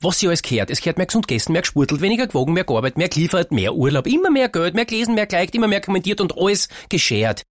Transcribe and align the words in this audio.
was 0.00 0.18
sie 0.18 0.28
alles 0.28 0.42
gehört. 0.42 0.70
Es 0.70 0.80
gehört 0.80 0.98
mehr 0.98 1.06
gesund 1.06 1.26
gegessen, 1.26 1.52
mehr 1.52 1.62
gespurtelt, 1.62 2.00
weniger 2.00 2.26
gewogen, 2.26 2.52
mehr 2.52 2.64
gearbeitet, 2.64 2.98
mehr 2.98 3.08
geliefert, 3.08 3.52
mehr 3.52 3.74
Urlaub, 3.74 4.06
immer 4.06 4.30
mehr 4.30 4.48
Geld, 4.48 4.74
mehr 4.74 4.84
gelesen, 4.84 5.14
mehr 5.14 5.26
geliked, 5.26 5.54
immer 5.54 5.68
mehr 5.68 5.80
kommentiert 5.80 6.20
und 6.20 6.36
alles 6.36 6.68
geschert. 6.88 7.42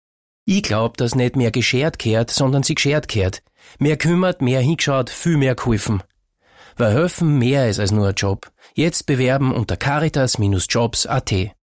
Ich 0.45 0.63
glaub, 0.63 0.95
dass 0.97 1.15
nicht 1.15 1.35
mehr 1.35 1.51
geschert 1.51 1.99
kehrt, 1.99 2.31
sondern 2.31 2.63
sie 2.63 2.75
geschert 2.75 3.07
kehrt. 3.07 3.43
Mehr 3.79 3.97
kümmert, 3.97 4.41
mehr 4.41 4.61
hingeschaut, 4.61 5.09
viel 5.09 5.35
mehr 5.35 5.55
geholfen. 5.55 6.01
Weil 6.77 6.93
helfen 6.93 7.37
mehr 7.37 7.67
ist 7.67 7.79
als 7.79 7.91
nur 7.91 8.07
ein 8.07 8.15
Job. 8.15 8.49
Jetzt 8.73 9.07
bewerben 9.07 9.53
unter 9.53 9.75
caritas-jobs.at. 9.75 11.56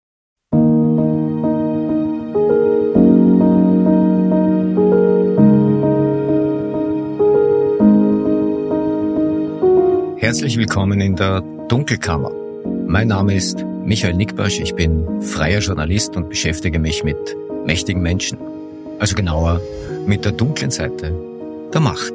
Herzlich 10.33 10.57
willkommen 10.57 10.99
in 11.03 11.15
der 11.15 11.43
Dunkelkammer. 11.69 12.33
Mein 12.87 13.09
Name 13.09 13.35
ist 13.35 13.67
Michael 13.85 14.15
Nickbasch, 14.15 14.61
ich 14.61 14.75
bin 14.75 15.21
freier 15.21 15.59
Journalist 15.59 16.17
und 16.17 16.31
beschäftige 16.31 16.79
mich 16.79 17.05
mit 17.05 17.19
mächtigen 17.67 18.01
Menschen. 18.01 18.39
Also 18.99 19.15
genauer 19.15 19.61
mit 20.07 20.25
der 20.25 20.33
dunklen 20.33 20.71
Seite 20.71 21.15
der 21.75 21.81
Macht. 21.83 22.15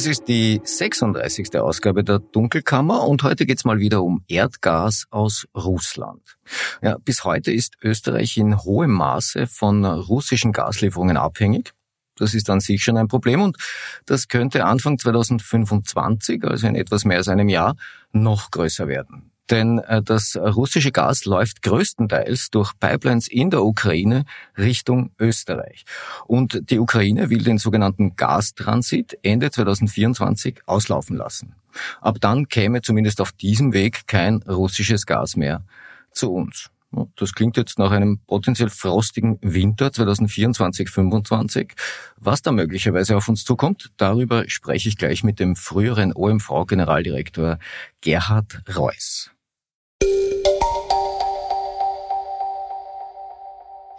Das 0.00 0.06
ist 0.06 0.28
die 0.28 0.62
36. 0.64 1.58
Ausgabe 1.58 2.02
der 2.02 2.20
Dunkelkammer 2.20 3.06
und 3.06 3.22
heute 3.22 3.44
geht's 3.44 3.66
mal 3.66 3.80
wieder 3.80 4.02
um 4.02 4.24
Erdgas 4.28 5.04
aus 5.10 5.46
Russland. 5.54 6.38
Ja, 6.80 6.96
bis 7.04 7.24
heute 7.24 7.52
ist 7.52 7.76
Österreich 7.82 8.38
in 8.38 8.56
hohem 8.62 8.92
Maße 8.92 9.46
von 9.46 9.84
russischen 9.84 10.52
Gaslieferungen 10.52 11.18
abhängig. 11.18 11.74
Das 12.16 12.32
ist 12.32 12.48
an 12.48 12.60
sich 12.60 12.82
schon 12.82 12.96
ein 12.96 13.08
Problem 13.08 13.42
und 13.42 13.58
das 14.06 14.28
könnte 14.28 14.64
Anfang 14.64 14.98
2025, 14.98 16.44
also 16.44 16.66
in 16.66 16.76
etwas 16.76 17.04
mehr 17.04 17.18
als 17.18 17.28
einem 17.28 17.50
Jahr, 17.50 17.76
noch 18.10 18.50
größer 18.50 18.88
werden. 18.88 19.29
Denn 19.50 19.78
äh, 19.80 20.02
das 20.02 20.36
russische 20.36 20.92
Gas 20.92 21.24
läuft 21.24 21.62
größtenteils 21.62 22.50
durch 22.50 22.72
Pipelines 22.78 23.28
in 23.28 23.50
der 23.50 23.64
Ukraine 23.64 24.24
Richtung 24.56 25.10
Österreich. 25.18 25.84
Und 26.26 26.70
die 26.70 26.78
Ukraine 26.78 27.30
will 27.30 27.42
den 27.42 27.58
sogenannten 27.58 28.16
Gastransit 28.16 29.18
Ende 29.22 29.50
2024 29.50 30.62
auslaufen 30.66 31.16
lassen. 31.16 31.54
Ab 32.00 32.18
dann 32.20 32.48
käme 32.48 32.82
zumindest 32.82 33.20
auf 33.20 33.32
diesem 33.32 33.72
Weg 33.72 34.06
kein 34.06 34.42
russisches 34.42 35.06
Gas 35.06 35.36
mehr 35.36 35.62
zu 36.12 36.32
uns. 36.32 36.70
Das 37.16 37.34
klingt 37.34 37.56
jetzt 37.56 37.78
nach 37.78 37.92
einem 37.92 38.18
potenziell 38.26 38.68
frostigen 38.68 39.38
Winter 39.42 39.88
2024-25. 39.88 41.72
Was 42.16 42.42
da 42.42 42.50
möglicherweise 42.50 43.16
auf 43.16 43.28
uns 43.28 43.44
zukommt, 43.44 43.92
darüber 43.96 44.44
spreche 44.48 44.88
ich 44.88 44.96
gleich 44.96 45.22
mit 45.22 45.38
dem 45.38 45.54
früheren 45.54 46.12
OMV-Generaldirektor 46.12 47.58
Gerhard 48.00 48.62
Reuss. 48.76 49.30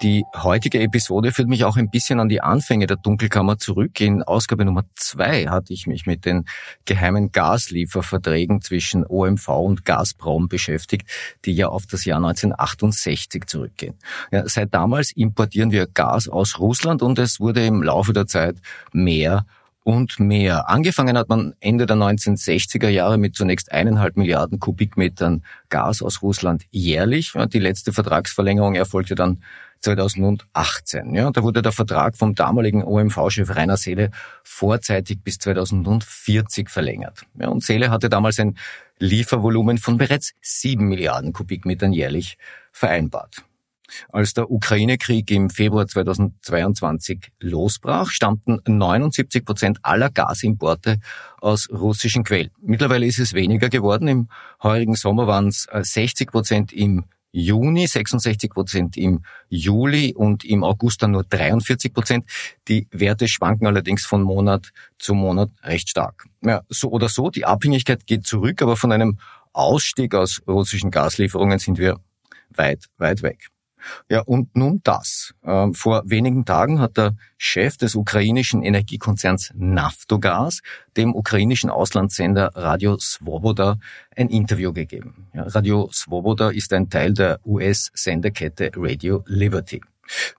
Die 0.01 0.25
heutige 0.35 0.79
Episode 0.79 1.31
führt 1.31 1.47
mich 1.47 1.63
auch 1.63 1.77
ein 1.77 1.91
bisschen 1.91 2.19
an 2.19 2.27
die 2.27 2.41
Anfänge 2.41 2.87
der 2.87 2.97
Dunkelkammer 2.97 3.59
zurück. 3.59 4.01
In 4.01 4.23
Ausgabe 4.23 4.65
Nummer 4.65 4.83
zwei 4.95 5.45
hatte 5.45 5.73
ich 5.73 5.85
mich 5.85 6.07
mit 6.07 6.25
den 6.25 6.45
geheimen 6.85 7.31
Gaslieferverträgen 7.31 8.61
zwischen 8.61 9.05
OMV 9.05 9.47
und 9.49 9.85
Gazprom 9.85 10.47
beschäftigt, 10.47 11.07
die 11.45 11.53
ja 11.53 11.67
auf 11.67 11.85
das 11.85 12.05
Jahr 12.05 12.17
1968 12.17 13.45
zurückgehen. 13.45 13.93
Ja, 14.31 14.47
seit 14.47 14.73
damals 14.73 15.11
importieren 15.11 15.69
wir 15.69 15.85
Gas 15.85 16.27
aus 16.27 16.57
Russland 16.57 17.03
und 17.03 17.19
es 17.19 17.39
wurde 17.39 17.63
im 17.63 17.83
Laufe 17.83 18.11
der 18.11 18.25
Zeit 18.25 18.55
mehr 18.93 19.45
und 19.83 20.19
mehr. 20.19 20.67
Angefangen 20.67 21.15
hat 21.15 21.29
man 21.29 21.53
Ende 21.59 21.85
der 21.85 21.97
1960er 21.97 22.89
Jahre 22.89 23.19
mit 23.19 23.35
zunächst 23.35 23.71
eineinhalb 23.71 24.17
Milliarden 24.17 24.59
Kubikmetern 24.59 25.43
Gas 25.69 26.01
aus 26.01 26.23
Russland 26.23 26.63
jährlich. 26.71 27.33
Die 27.53 27.59
letzte 27.59 27.93
Vertragsverlängerung 27.93 28.73
erfolgte 28.73 29.13
dann 29.13 29.43
2018. 29.81 31.13
Ja, 31.13 31.31
da 31.31 31.43
wurde 31.43 31.61
der 31.61 31.71
Vertrag 31.71 32.15
vom 32.15 32.35
damaligen 32.35 32.83
OMV-Chef 32.83 33.55
Rainer 33.55 33.77
Seele 33.77 34.11
vorzeitig 34.43 35.23
bis 35.23 35.37
2040 35.39 36.69
verlängert. 36.69 37.23
Ja, 37.39 37.49
und 37.49 37.63
Seele 37.63 37.91
hatte 37.91 38.09
damals 38.09 38.39
ein 38.39 38.57
Liefervolumen 38.99 39.77
von 39.77 39.97
bereits 39.97 40.33
sieben 40.41 40.87
Milliarden 40.87 41.33
Kubikmetern 41.33 41.93
jährlich 41.93 42.37
vereinbart. 42.71 43.43
Als 44.09 44.33
der 44.33 44.49
Ukraine-Krieg 44.49 45.29
im 45.31 45.49
Februar 45.49 45.87
2022 45.87 47.31
losbrach, 47.39 48.09
stammten 48.09 48.61
79 48.65 49.43
Prozent 49.43 49.79
aller 49.81 50.09
Gasimporte 50.09 50.99
aus 51.39 51.69
russischen 51.69 52.23
Quellen. 52.23 52.51
Mittlerweile 52.61 53.05
ist 53.05 53.19
es 53.19 53.33
weniger 53.33 53.69
geworden. 53.69 54.07
Im 54.07 54.29
heurigen 54.63 54.95
Sommer 54.95 55.27
waren 55.27 55.47
es 55.47 55.67
60 55.73 56.31
Prozent 56.31 56.73
im 56.73 57.05
Juni, 57.31 57.87
66 57.87 58.49
Prozent 58.49 58.97
im 58.97 59.23
Juli 59.49 60.13
und 60.13 60.43
im 60.43 60.63
August 60.63 61.01
dann 61.01 61.11
nur 61.11 61.23
43 61.23 61.93
Prozent. 61.93 62.25
Die 62.67 62.87
Werte 62.91 63.27
schwanken 63.27 63.67
allerdings 63.67 64.05
von 64.05 64.21
Monat 64.23 64.71
zu 64.99 65.13
Monat 65.13 65.49
recht 65.63 65.89
stark. 65.89 66.25
Ja, 66.41 66.61
so 66.69 66.89
oder 66.89 67.09
so, 67.09 67.29
die 67.29 67.45
Abhängigkeit 67.45 68.05
geht 68.05 68.25
zurück, 68.25 68.61
aber 68.61 68.75
von 68.75 68.91
einem 68.91 69.19
Ausstieg 69.53 70.15
aus 70.15 70.41
russischen 70.47 70.91
Gaslieferungen 70.91 71.59
sind 71.59 71.77
wir 71.77 71.99
weit, 72.49 72.85
weit 72.97 73.21
weg. 73.21 73.50
Ja, 74.09 74.21
und 74.21 74.55
nun 74.55 74.81
das. 74.83 75.33
Ähm, 75.43 75.73
vor 75.73 76.03
wenigen 76.05 76.45
Tagen 76.45 76.79
hat 76.79 76.97
der 76.97 77.15
Chef 77.37 77.77
des 77.77 77.95
ukrainischen 77.95 78.63
Energiekonzerns 78.63 79.51
Naftogaz 79.55 80.61
dem 80.97 81.15
ukrainischen 81.15 81.69
Auslandssender 81.69 82.51
Radio 82.55 82.97
Svoboda 82.99 83.79
ein 84.15 84.29
Interview 84.29 84.73
gegeben. 84.73 85.27
Radio 85.33 85.89
Svoboda 85.91 86.49
ist 86.49 86.73
ein 86.73 86.89
Teil 86.89 87.13
der 87.13 87.39
US-Senderkette 87.45 88.71
Radio 88.75 89.23
Liberty. 89.27 89.81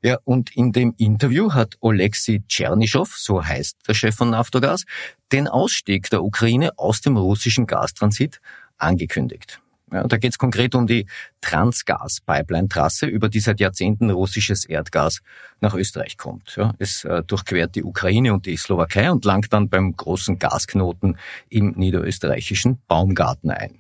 Ja, 0.02 0.18
und 0.24 0.54
in 0.54 0.72
dem 0.72 0.94
Interview 0.98 1.52
hat 1.52 1.76
Oleksiy 1.80 2.42
Tschernyschow, 2.46 3.08
so 3.16 3.42
heißt 3.42 3.78
der 3.88 3.94
Chef 3.94 4.14
von 4.14 4.30
Naftogaz, 4.30 4.84
den 5.32 5.48
Ausstieg 5.48 6.10
der 6.10 6.22
Ukraine 6.22 6.78
aus 6.78 7.00
dem 7.00 7.16
russischen 7.16 7.66
Gastransit 7.66 8.40
angekündigt. 8.76 9.61
Ja, 9.92 10.06
da 10.06 10.16
geht 10.16 10.32
es 10.32 10.38
konkret 10.38 10.74
um 10.74 10.86
die 10.86 11.06
Transgas-Pipeline-Trasse, 11.42 13.06
über 13.06 13.28
die 13.28 13.40
seit 13.40 13.60
Jahrzehnten 13.60 14.10
russisches 14.10 14.64
Erdgas 14.64 15.20
nach 15.60 15.74
Österreich 15.74 16.16
kommt. 16.16 16.56
Ja, 16.56 16.74
es 16.78 17.04
äh, 17.04 17.22
durchquert 17.22 17.74
die 17.74 17.84
Ukraine 17.84 18.32
und 18.32 18.46
die 18.46 18.56
Slowakei 18.56 19.10
und 19.10 19.24
langt 19.24 19.52
dann 19.52 19.68
beim 19.68 19.94
großen 19.94 20.38
Gasknoten 20.38 21.18
im 21.48 21.72
niederösterreichischen 21.72 22.80
Baumgarten 22.88 23.50
ein. 23.50 23.78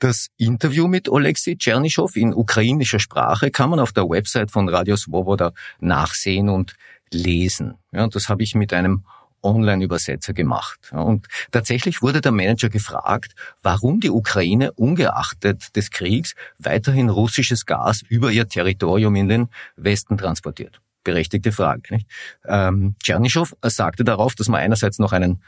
Das 0.00 0.28
Interview 0.36 0.86
mit 0.86 1.08
Oleksiy 1.08 1.56
Tschernyschow 1.56 2.14
in 2.14 2.32
ukrainischer 2.32 3.00
Sprache 3.00 3.50
kann 3.50 3.70
man 3.70 3.80
auf 3.80 3.92
der 3.92 4.08
Website 4.08 4.52
von 4.52 4.68
Radio 4.68 4.96
Svoboda 4.96 5.52
nachsehen 5.80 6.48
und 6.48 6.76
lesen. 7.10 7.74
Ja, 7.90 8.06
das 8.06 8.28
habe 8.28 8.44
ich 8.44 8.54
mit 8.54 8.72
einem 8.72 9.04
Online-Übersetzer 9.42 10.32
gemacht. 10.32 10.92
Und 10.92 11.26
tatsächlich 11.50 12.02
wurde 12.02 12.20
der 12.20 12.32
Manager 12.32 12.68
gefragt, 12.68 13.34
warum 13.62 14.00
die 14.00 14.10
Ukraine 14.10 14.72
ungeachtet 14.72 15.76
des 15.76 15.90
Kriegs 15.90 16.34
weiterhin 16.58 17.08
russisches 17.08 17.66
Gas 17.66 18.02
über 18.08 18.30
ihr 18.30 18.48
Territorium 18.48 19.16
in 19.16 19.28
den 19.28 19.48
Westen 19.76 20.18
transportiert. 20.18 20.80
Berechtigte 21.04 21.52
Frage. 21.52 21.94
Nicht? 21.94 22.08
Ähm, 22.46 22.96
Tschernyschow 23.02 23.54
sagte 23.62 24.04
darauf, 24.04 24.34
dass 24.34 24.48
man 24.48 24.60
einerseits 24.60 24.98
noch 24.98 25.12
einen 25.12 25.42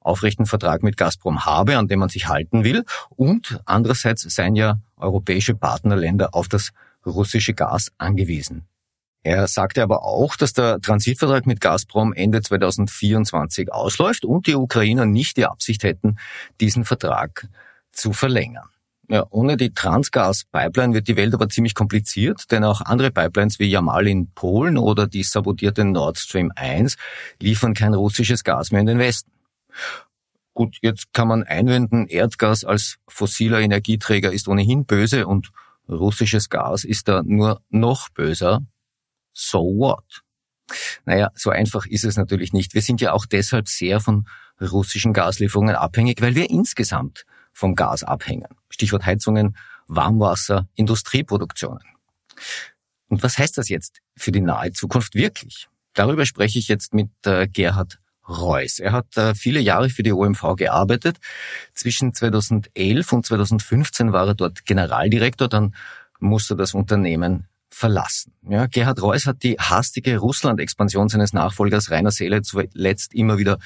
aufrechten 0.00 0.46
Vertrag 0.46 0.82
mit 0.82 0.96
Gazprom 0.96 1.44
habe, 1.44 1.76
an 1.78 1.88
dem 1.88 1.98
man 1.98 2.08
sich 2.08 2.28
halten 2.28 2.64
will, 2.64 2.84
und 3.10 3.60
andererseits 3.64 4.22
seien 4.22 4.54
ja 4.54 4.80
europäische 4.96 5.54
Partnerländer 5.54 6.34
auf 6.34 6.48
das 6.48 6.70
russische 7.04 7.54
Gas 7.54 7.92
angewiesen. 7.98 8.66
Er 9.26 9.48
sagte 9.48 9.82
aber 9.82 10.04
auch, 10.04 10.36
dass 10.36 10.52
der 10.52 10.80
Transitvertrag 10.80 11.46
mit 11.46 11.60
Gazprom 11.60 12.12
Ende 12.12 12.42
2024 12.42 13.72
ausläuft 13.72 14.24
und 14.24 14.46
die 14.46 14.54
Ukrainer 14.54 15.04
nicht 15.04 15.36
die 15.36 15.46
Absicht 15.46 15.82
hätten, 15.82 16.20
diesen 16.60 16.84
Vertrag 16.84 17.48
zu 17.90 18.12
verlängern. 18.12 18.68
Ja, 19.08 19.26
ohne 19.30 19.56
die 19.56 19.74
Transgas-Pipeline 19.74 20.94
wird 20.94 21.08
die 21.08 21.16
Welt 21.16 21.34
aber 21.34 21.48
ziemlich 21.48 21.74
kompliziert, 21.74 22.52
denn 22.52 22.62
auch 22.62 22.82
andere 22.82 23.10
Pipelines 23.10 23.58
wie 23.58 23.68
Jamal 23.68 24.06
in 24.06 24.30
Polen 24.30 24.78
oder 24.78 25.08
die 25.08 25.24
sabotierte 25.24 25.84
Nord 25.84 26.18
Stream 26.18 26.52
1 26.54 26.96
liefern 27.40 27.74
kein 27.74 27.94
russisches 27.94 28.44
Gas 28.44 28.70
mehr 28.70 28.82
in 28.82 28.86
den 28.86 29.00
Westen. 29.00 29.32
Gut, 30.54 30.76
jetzt 30.82 31.12
kann 31.12 31.26
man 31.26 31.42
einwenden, 31.42 32.06
Erdgas 32.06 32.62
als 32.62 32.98
fossiler 33.08 33.58
Energieträger 33.58 34.32
ist 34.32 34.46
ohnehin 34.46 34.84
böse 34.84 35.26
und 35.26 35.50
russisches 35.88 36.48
Gas 36.48 36.84
ist 36.84 37.08
da 37.08 37.24
nur 37.24 37.60
noch 37.70 38.08
böser, 38.10 38.60
so 39.36 39.60
what? 39.60 40.22
Naja, 41.04 41.30
so 41.34 41.50
einfach 41.50 41.86
ist 41.86 42.04
es 42.04 42.16
natürlich 42.16 42.52
nicht. 42.52 42.74
Wir 42.74 42.82
sind 42.82 43.00
ja 43.00 43.12
auch 43.12 43.26
deshalb 43.26 43.68
sehr 43.68 44.00
von 44.00 44.26
russischen 44.60 45.12
Gaslieferungen 45.12 45.76
abhängig, 45.76 46.20
weil 46.22 46.34
wir 46.34 46.50
insgesamt 46.50 47.24
vom 47.52 47.74
Gas 47.74 48.02
abhängen. 48.02 48.48
Stichwort 48.70 49.06
Heizungen, 49.06 49.56
Warmwasser, 49.86 50.66
Industrieproduktionen. 50.74 51.84
Und 53.08 53.22
was 53.22 53.38
heißt 53.38 53.56
das 53.58 53.68
jetzt 53.68 54.00
für 54.16 54.32
die 54.32 54.40
nahe 54.40 54.72
Zukunft 54.72 55.14
wirklich? 55.14 55.68
Darüber 55.94 56.26
spreche 56.26 56.58
ich 56.58 56.68
jetzt 56.68 56.92
mit 56.92 57.10
äh, 57.24 57.46
Gerhard 57.46 57.98
Reuss. 58.28 58.80
Er 58.80 58.92
hat 58.92 59.16
äh, 59.16 59.34
viele 59.34 59.60
Jahre 59.60 59.88
für 59.88 60.02
die 60.02 60.12
OMV 60.12 60.56
gearbeitet. 60.56 61.18
Zwischen 61.74 62.12
2011 62.12 63.12
und 63.12 63.26
2015 63.26 64.12
war 64.12 64.26
er 64.26 64.34
dort 64.34 64.64
Generaldirektor, 64.64 65.48
dann 65.48 65.74
musste 66.18 66.56
das 66.56 66.74
Unternehmen 66.74 67.46
verlassen. 67.70 68.32
Ja, 68.48 68.66
Gerhard 68.66 69.02
Reuss 69.02 69.26
hat 69.26 69.42
die 69.42 69.56
hastige 69.58 70.18
Russland-Expansion 70.18 71.08
seines 71.08 71.32
Nachfolgers 71.32 71.90
Rainer 71.90 72.10
Seele 72.10 72.42
zuletzt 72.42 73.14
immer 73.14 73.38
wieder 73.38 73.58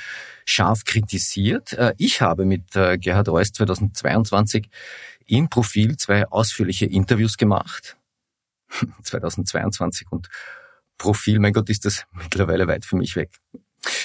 scharf 0.44 0.85
kritisiert. 0.85 1.73
Äh, 1.75 1.94
ich 1.99 2.20
habe 2.20 2.44
mit 2.44 2.75
äh, 2.76 2.99
Gerhard 2.99 3.29
Reuss 3.29 3.52
2022 3.52 4.69
im 5.26 5.49
Profil 5.49 5.97
zwei 5.97 6.26
ausführliche 6.26 6.87
Interviews 6.87 7.37
gemacht. 7.37 7.97
2022 9.02 10.06
und 10.11 10.29
Profil, 10.99 11.38
mein 11.38 11.52
Gott, 11.52 11.70
ist 11.70 11.85
das 11.85 12.05
mittlerweile 12.12 12.67
weit 12.69 12.85
für 12.85 12.97
mich 12.97 13.17
weg. 13.17 13.31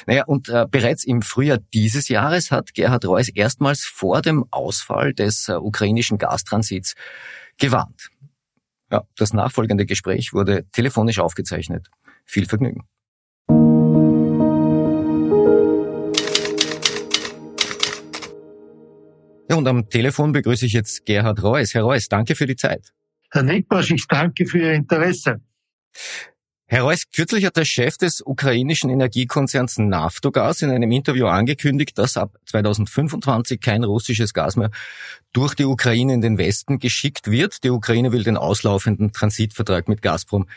Naja, 0.06 0.24
und 0.26 0.48
äh, 0.50 0.66
bereits 0.70 1.04
im 1.04 1.22
Frühjahr 1.22 1.60
dieses 1.74 2.08
Jahres 2.08 2.52
hat 2.52 2.74
Gerhard 2.74 3.06
Reuss 3.06 3.28
erstmals 3.30 3.86
vor 3.86 4.22
dem 4.22 4.46
Ausfall 4.52 5.14
des 5.14 5.50
äh, 5.50 5.54
ukrainischen 5.54 6.18
Gastransits 6.18 6.96
gewarnt. 7.58 8.10
Ja, 8.92 9.04
das 9.18 9.34
nachfolgende 9.34 9.86
Gespräch 9.86 10.34
wurde 10.34 10.66
telefonisch 10.72 11.20
aufgezeichnet. 11.20 11.90
Viel 12.26 12.46
Vergnügen. 12.46 12.88
Ja, 19.50 19.58
und 19.58 19.68
am 19.68 19.90
Telefon 19.90 20.32
begrüße 20.32 20.66
ich 20.66 20.74
jetzt 20.74 21.06
Gerhard 21.06 21.42
Reuss. 21.44 21.74
Herr 21.74 21.84
Reuss, 21.84 22.10
danke 22.10 22.36
für 22.36 22.48
die 22.48 22.56
Zeit. 22.56 22.94
Herr 23.32 23.44
Nickbasch, 23.44 23.92
ich 23.92 24.08
danke 24.08 24.46
für 24.46 24.60
Ihr 24.60 24.74
Interesse. 24.74 25.42
Herr 26.68 26.82
Reuss, 26.82 27.04
kürzlich 27.14 27.46
hat 27.46 27.58
der 27.58 27.66
Chef 27.66 27.96
des 27.98 28.24
ukrainischen 28.26 28.90
Energiekonzerns 28.90 29.78
Naftogaz 29.78 30.64
in 30.64 30.72
einem 30.72 30.92
Interview 30.92 31.28
angekündigt, 31.28 31.96
dass 32.00 32.18
ab 32.18 32.40
2025 32.48 33.62
kein 33.62 33.84
russisches 33.84 34.34
Gas 34.34 34.56
mehr 34.56 34.72
durch 35.32 35.54
die 35.54 35.66
Ukraine 35.66 36.16
in 36.16 36.22
den 36.22 36.40
Westen 36.40 36.80
geschickt 36.80 37.30
wird. 37.30 37.64
Die 37.64 37.70
Ukraine 37.70 38.12
will 38.12 38.24
den 38.24 38.36
auslaufenden 38.36 39.12
Transitvertrag 39.12 39.88
mit 39.88 40.02
Gazprom 40.02 40.48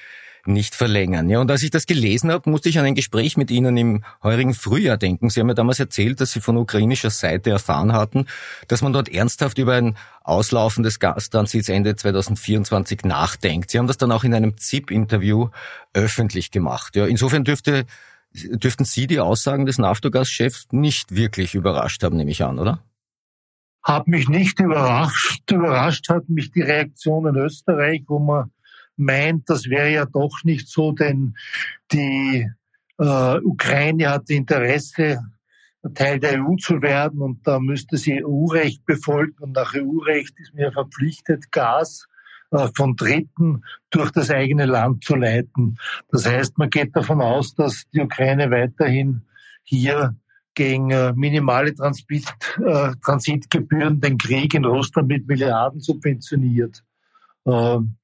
nicht 0.49 0.75
verlängern. 0.75 1.29
Ja, 1.29 1.41
und 1.41 1.50
als 1.50 1.62
ich 1.62 1.71
das 1.71 1.87
gelesen 1.87 2.33
habe, 2.33 2.50
musste 2.50 2.69
ich 2.69 2.79
an 2.79 2.85
ein 2.85 2.95
Gespräch 2.95 3.37
mit 3.37 3.50
Ihnen 3.50 3.77
im 3.77 4.05
heurigen 4.23 4.55
Frühjahr 4.55 4.97
denken. 4.97 5.31
Sie 5.31 5.41
haben 5.41 5.47
mir 5.47 5.55
damals 5.55 5.79
erzählt, 5.79 6.21
dass 6.21 6.33
Sie 6.33 6.41
von 6.41 6.56
ukrainischer 6.56 7.11
Seite 7.11 7.50
erfahren 7.50 7.93
hatten, 7.93 8.27
dass 8.67 8.83
man 8.83 8.93
dort 8.93 9.09
ernsthaft 9.09 9.59
über 9.59 9.75
ein 9.75 9.97
Auslaufen 10.23 10.83
des 10.83 10.99
Gastransits 10.99 11.69
Ende 11.69 11.95
2024 11.95 13.05
nachdenkt. 13.05 13.71
Sie 13.71 13.79
haben 13.79 13.87
das 13.87 13.99
dann 13.99 14.12
auch 14.12 14.25
in 14.25 14.35
einem 14.35 14.56
ZIP-Interview 14.56 15.49
öffentlich 15.95 16.50
gemacht. 16.50 16.97
Ja, 16.97 17.06
insofern 17.06 17.45
dürfte, 17.45 17.87
dürften 18.33 18.85
Sie 18.85 19.06
die 19.06 19.21
Aussagen 19.21 19.67
des 19.67 19.79
Naftogaz-Chefs 19.79 20.69
nicht 20.73 21.15
wirklich 21.15 21.55
überrascht 21.55 22.03
haben, 22.03 22.17
nehme 22.17 22.31
ich 22.31 22.43
an, 22.43 22.59
oder? 22.59 22.83
Hat 23.83 24.06
mich 24.06 24.29
nicht 24.29 24.61
überrascht. 24.61 25.50
Überrascht 25.50 26.09
hat 26.09 26.29
mich 26.29 26.50
die 26.50 26.62
Reaktion 26.62 27.27
in 27.27 27.37
Österreich, 27.37 28.03
wo 28.06 28.19
man 28.19 28.50
meint, 28.99 29.49
das 29.49 29.67
wäre 29.67 29.91
ja 29.91 30.05
doch 30.06 30.45
nicht 30.45 30.69
so, 30.69 30.93
denn 30.93 31.37
die 31.93 32.50
äh, 32.99 33.39
Ukraine 33.39 34.11
hat 34.11 34.31
Interesse, 34.31 35.21
Teil 35.95 36.19
der 36.19 36.43
EU 36.43 36.56
zu 36.56 36.83
werden 36.83 37.23
und 37.23 37.47
da 37.47 37.61
müsste 37.61 37.97
sie 37.97 38.25
EU-Recht 38.25 38.85
befolgen 38.85 39.37
und 39.41 39.53
nach 39.53 39.75
EU-Recht 39.75 40.39
ist 40.41 40.55
mir 40.55 40.73
verpflichtet, 40.73 41.50
Gas 41.53 42.09
äh, 42.50 42.69
von 42.75 42.97
Dritten 42.97 43.62
durch 43.91 44.11
das 44.11 44.31
eigene 44.31 44.67
Land 44.67 45.05
zu 45.05 45.15
leiten. 45.15 45.79
Das 46.11 46.27
heißt, 46.27 46.59
man 46.59 46.71
geht 46.71 46.97
davon 46.97 47.21
aus, 47.21 47.55
dass 47.55 47.85
die 47.93 48.00
Ukraine 48.00 48.50
weiterhin 48.50 49.23
hier 49.62 50.17
gegen 50.55 50.91
äh, 50.91 51.12
minimale 51.15 51.75
Transit, 51.75 52.27
äh, 52.65 52.93
Transitgebühren 53.05 54.00
den 54.00 54.19
Krieg 54.19 54.55
in 54.55 54.65
Russland 54.65 55.09
mit 55.09 55.29
Milliarden 55.29 55.81
subventioniert. 55.81 56.83
Ähm, 57.47 57.95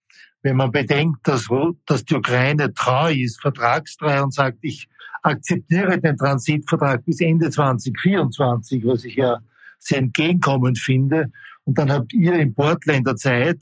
wenn 0.44 0.56
man 0.56 0.70
bedenkt, 0.70 1.26
dass, 1.26 1.48
dass 1.86 2.04
die 2.04 2.14
Ukraine 2.14 2.72
treu 2.74 3.12
ist, 3.12 3.40
vertragstreu 3.40 4.22
und 4.22 4.34
sagt, 4.34 4.58
ich 4.60 4.88
akzeptiere 5.22 5.98
den 5.98 6.18
Transitvertrag 6.18 7.04
bis 7.06 7.20
Ende 7.20 7.50
2024, 7.50 8.84
was 8.84 9.04
ich 9.04 9.16
ja 9.16 9.38
sehr 9.78 9.98
entgegenkommend 9.98 10.78
finde. 10.78 11.32
Und 11.64 11.78
dann 11.78 11.90
habt 11.90 12.12
ihr 12.12 12.34
Importländer 12.34 13.16
Zeit, 13.16 13.58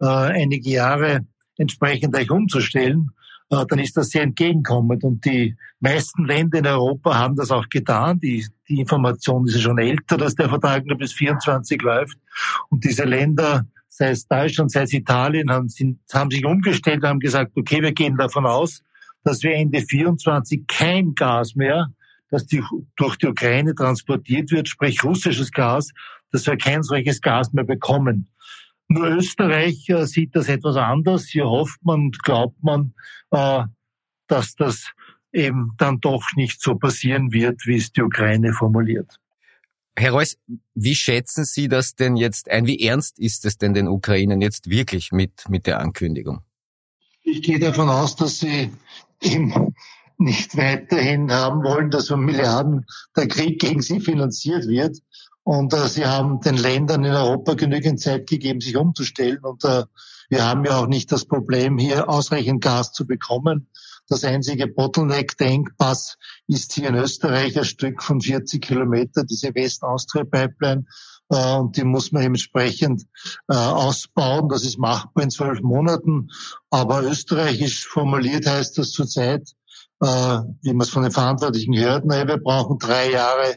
äh, 0.00 0.06
einige 0.06 0.70
Jahre 0.70 1.26
entsprechend 1.56 2.16
euch 2.16 2.30
umzustellen, 2.30 3.10
äh, 3.50 3.66
dann 3.68 3.80
ist 3.80 3.96
das 3.96 4.10
sehr 4.10 4.22
entgegenkommend. 4.22 5.02
Und 5.02 5.24
die 5.24 5.56
meisten 5.80 6.24
Länder 6.24 6.60
in 6.60 6.66
Europa 6.68 7.18
haben 7.18 7.34
das 7.34 7.50
auch 7.50 7.68
getan. 7.68 8.20
Die, 8.20 8.46
die 8.68 8.78
Information 8.78 9.48
ist 9.48 9.56
ja 9.56 9.60
schon 9.60 9.78
älter, 9.78 10.16
dass 10.18 10.36
der 10.36 10.48
Vertrag 10.48 10.86
nur 10.86 10.98
bis 10.98 11.12
24 11.14 11.82
läuft. 11.82 12.16
Und 12.68 12.84
diese 12.84 13.02
Länder 13.02 13.66
sei 13.94 14.10
es 14.10 14.26
Deutschland, 14.26 14.72
sei 14.72 14.82
es 14.82 14.92
Italien, 14.94 15.50
haben, 15.50 15.68
sind, 15.68 16.00
haben 16.12 16.30
sich 16.30 16.44
umgestellt, 16.46 17.04
haben 17.04 17.20
gesagt, 17.20 17.52
okay, 17.56 17.82
wir 17.82 17.92
gehen 17.92 18.16
davon 18.16 18.46
aus, 18.46 18.82
dass 19.22 19.42
wir 19.42 19.54
Ende 19.54 19.82
24 19.82 20.66
kein 20.66 21.14
Gas 21.14 21.54
mehr, 21.54 21.88
das 22.30 22.46
die, 22.46 22.62
durch 22.96 23.16
die 23.16 23.26
Ukraine 23.26 23.74
transportiert 23.74 24.50
wird, 24.50 24.68
sprich 24.68 25.04
russisches 25.04 25.52
Gas, 25.52 25.90
dass 26.30 26.46
wir 26.46 26.56
kein 26.56 26.82
solches 26.82 27.20
Gas 27.20 27.52
mehr 27.52 27.64
bekommen. 27.64 28.28
Nur 28.88 29.08
Österreich 29.08 29.86
äh, 29.90 30.06
sieht 30.06 30.34
das 30.34 30.48
etwas 30.48 30.76
anders. 30.76 31.26
Hier 31.26 31.46
hofft 31.46 31.84
man 31.84 32.00
und 32.00 32.22
glaubt 32.22 32.62
man, 32.62 32.94
äh, 33.30 33.64
dass 34.26 34.54
das 34.54 34.90
eben 35.32 35.72
dann 35.76 36.00
doch 36.00 36.24
nicht 36.34 36.62
so 36.62 36.76
passieren 36.76 37.32
wird, 37.32 37.66
wie 37.66 37.76
es 37.76 37.92
die 37.92 38.02
Ukraine 38.02 38.54
formuliert. 38.54 39.18
Herr 39.96 40.12
Reuss, 40.12 40.36
wie 40.74 40.94
schätzen 40.94 41.44
Sie 41.44 41.68
das 41.68 41.94
denn 41.94 42.16
jetzt 42.16 42.50
ein? 42.50 42.66
Wie 42.66 42.80
ernst 42.80 43.18
ist 43.18 43.44
es 43.44 43.58
denn 43.58 43.74
den 43.74 43.88
Ukrainern 43.88 44.40
jetzt 44.40 44.70
wirklich 44.70 45.12
mit, 45.12 45.48
mit 45.48 45.66
der 45.66 45.80
Ankündigung? 45.80 46.40
Ich 47.22 47.42
gehe 47.42 47.58
davon 47.58 47.88
aus, 47.88 48.16
dass 48.16 48.40
sie 48.40 48.72
eben 49.20 49.74
nicht 50.18 50.56
weiterhin 50.56 51.30
haben 51.30 51.62
wollen, 51.62 51.90
dass 51.90 52.10
um 52.10 52.24
Milliarden 52.24 52.86
der 53.16 53.28
Krieg 53.28 53.60
gegen 53.60 53.82
sie 53.82 54.00
finanziert 54.00 54.66
wird. 54.66 54.98
Und 55.44 55.72
äh, 55.72 55.88
sie 55.88 56.06
haben 56.06 56.40
den 56.40 56.56
Ländern 56.56 57.04
in 57.04 57.12
Europa 57.12 57.54
genügend 57.54 58.00
Zeit 58.00 58.28
gegeben, 58.28 58.60
sich 58.60 58.76
umzustellen. 58.76 59.40
Und 59.42 59.64
äh, 59.64 59.84
wir 60.28 60.44
haben 60.46 60.64
ja 60.64 60.78
auch 60.78 60.86
nicht 60.86 61.10
das 61.10 61.24
Problem, 61.24 61.78
hier 61.78 62.08
ausreichend 62.08 62.62
Gas 62.62 62.92
zu 62.92 63.06
bekommen. 63.06 63.68
Das 64.08 64.24
einzige 64.24 64.66
Bottleneck, 64.66 65.36
der 65.38 65.48
Engpass, 65.48 66.16
ist 66.46 66.74
hier 66.74 66.88
in 66.88 66.96
Österreich 66.96 67.56
ein 67.56 67.64
Stück 67.64 68.02
von 68.02 68.20
40 68.20 68.62
Kilometer, 68.62 69.24
diese 69.24 69.54
West-Austria-Pipeline. 69.54 70.84
Äh, 71.30 71.56
und 71.56 71.76
die 71.76 71.84
muss 71.84 72.12
man 72.12 72.22
entsprechend 72.22 73.04
äh, 73.48 73.54
ausbauen. 73.54 74.48
Das 74.48 74.64
ist 74.64 74.78
machbar 74.78 75.24
in 75.24 75.30
zwölf 75.30 75.60
Monaten. 75.62 76.28
Aber 76.70 77.02
österreichisch 77.02 77.86
formuliert 77.86 78.46
heißt 78.46 78.76
das 78.78 78.90
zurzeit, 78.90 79.48
äh, 80.00 80.06
wie 80.06 80.72
man 80.72 80.82
es 80.82 80.90
von 80.90 81.02
den 81.02 81.12
Verantwortlichen 81.12 81.72
naja, 81.72 82.26
wir 82.26 82.38
brauchen 82.38 82.78
drei 82.78 83.10
Jahre 83.10 83.56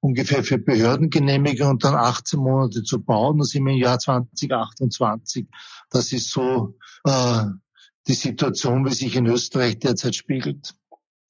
ungefähr 0.00 0.44
für 0.44 0.58
Behördengenehmigung 0.58 1.70
und 1.70 1.84
dann 1.84 1.94
18 1.94 2.38
Monate 2.38 2.82
zu 2.82 3.02
bauen. 3.02 3.38
Das 3.38 3.48
sind 3.48 3.64
wir 3.64 3.72
im 3.72 3.78
Jahr 3.78 3.98
2028. 3.98 5.48
Das 5.88 6.12
ist 6.12 6.30
so 6.30 6.76
äh, 7.04 7.44
die 8.06 8.14
Situation, 8.14 8.84
wie 8.84 8.94
sich 8.94 9.16
in 9.16 9.26
Österreich 9.26 9.78
derzeit 9.78 10.14
spiegelt. 10.14 10.74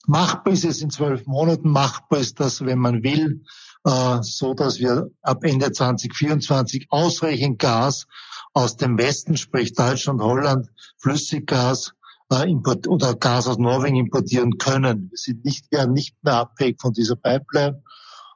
Machbar 0.07 0.53
ist 0.53 0.65
es 0.65 0.83
in 0.83 0.91
zwölf 0.91 1.27
Monaten, 1.27 1.71
machbar 1.71 2.19
ist 2.19 2.39
das, 2.39 2.65
wenn 2.65 2.79
man 2.79 3.03
will, 3.03 3.43
äh, 3.85 4.19
so 4.21 4.53
dass 4.53 4.79
wir 4.79 5.11
ab 5.23 5.45
Ende 5.45 5.73
2024 5.73 6.89
ausreichend 6.91 7.59
Gas 7.59 8.07
aus 8.53 8.77
dem 8.77 8.99
Westen, 8.99 9.37
sprich 9.37 9.73
Deutschland, 9.73 10.21
Holland, 10.21 10.71
Flüssiggas 10.99 11.95
äh, 12.31 12.55
oder 12.89 13.15
Gas 13.15 13.47
aus 13.47 13.59
Norwegen 13.59 13.97
importieren 13.97 14.59
können. 14.59 15.11
Wir 15.11 15.19
sind 15.19 15.45
nicht, 15.45 15.67
ja, 15.73 15.87
nicht 15.87 16.17
mehr 16.23 16.35
abhängig 16.35 16.81
von 16.81 16.93
dieser 16.93 17.17
Pipeline. 17.17 17.83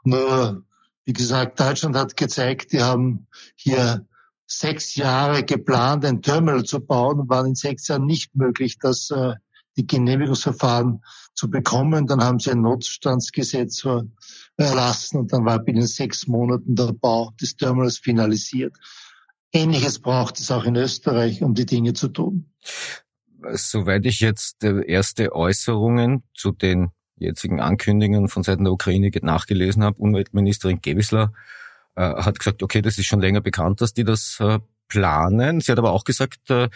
Nur, 0.05 0.65
wie 1.05 1.13
gesagt, 1.13 1.61
Deutschland 1.61 1.97
hat 1.97 2.17
gezeigt, 2.17 2.73
die 2.73 2.83
haben 2.83 3.27
hier 3.57 4.07
sechs 4.49 4.97
Jahre 4.97 5.45
geplant, 5.45 6.05
ein 6.05 6.23
Terminal 6.23 6.65
zu 6.65 6.81
bauen 6.81 7.29
waren 7.29 7.49
in 7.49 7.55
sechs 7.55 7.87
Jahren 7.87 8.07
nicht 8.07 8.35
möglich, 8.35 8.79
das 8.81 9.11
äh, 9.11 9.35
die 9.77 9.87
Genehmigungsverfahren 9.87 11.03
zu 11.35 11.51
bekommen. 11.51 12.07
Dann 12.07 12.25
haben 12.25 12.41
sie 12.41 12.51
ein 12.51 12.63
Notstandsgesetz 12.63 13.87
erlassen 14.57 15.19
und 15.19 15.33
dann 15.33 15.45
war 15.45 15.61
binnen 15.61 15.87
sechs 15.87 16.27
Monaten 16.27 16.75
der 16.75 16.93
Bau 16.95 17.31
des 17.41 17.57
Terminals 17.57 17.99
finalisiert. 17.99 18.75
Ähnliches 19.53 20.01
braucht 20.01 20.41
es 20.41 20.51
auch 20.51 20.65
in 20.65 20.77
Österreich, 20.77 21.43
um 21.43 21.55
die 21.55 21.67
Dinge 21.67 21.93
zu 21.93 22.09
tun. 22.09 22.51
Soweit 23.53 24.05
ich 24.07 24.21
jetzt 24.21 24.65
äh, 24.65 24.85
erste 24.85 25.35
Äußerungen 25.35 26.25
zu 26.35 26.53
den 26.53 26.89
jetzigen 27.17 27.61
Ankündigungen 27.61 28.29
von 28.29 28.43
Seiten 28.43 28.65
der 28.65 28.73
Ukraine 28.73 29.11
nachgelesen 29.23 29.85
habe, 29.85 29.99
Umweltministerin 29.99 30.81
Gewisler 30.81 31.33
äh, 31.99 32.23
hat 32.23 32.39
gesagt, 32.39 32.63
okay, 32.63 32.81
das 32.81 32.97
ist 32.99 33.07
schon 33.07 33.21
länger 33.21 33.41
bekannt, 33.41 33.81
dass 33.81 33.93
die 33.93 34.05
das 34.05 34.39
äh, 34.41 34.61
planen. 34.89 35.61
Sie 35.61 35.73
hat 35.73 35.79
aber 35.79 35.93
auch 35.93 36.05
gesagt, 36.05 36.51
äh, 36.51 36.69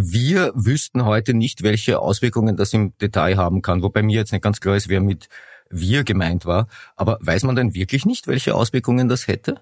Wir 0.00 0.52
wüssten 0.54 1.04
heute 1.04 1.34
nicht, 1.34 1.64
welche 1.64 1.98
Auswirkungen 1.98 2.56
das 2.56 2.72
im 2.72 2.96
Detail 2.98 3.36
haben 3.36 3.62
kann, 3.62 3.82
wobei 3.82 4.02
mir 4.02 4.14
jetzt 4.14 4.32
nicht 4.32 4.44
ganz 4.44 4.60
klar 4.60 4.76
ist, 4.76 4.88
wer 4.88 5.00
mit 5.00 5.28
wir 5.70 6.04
gemeint 6.04 6.46
war. 6.46 6.68
Aber 6.94 7.18
weiß 7.20 7.42
man 7.42 7.56
denn 7.56 7.74
wirklich 7.74 8.06
nicht, 8.06 8.28
welche 8.28 8.54
Auswirkungen 8.54 9.08
das 9.08 9.26
hätte? 9.26 9.60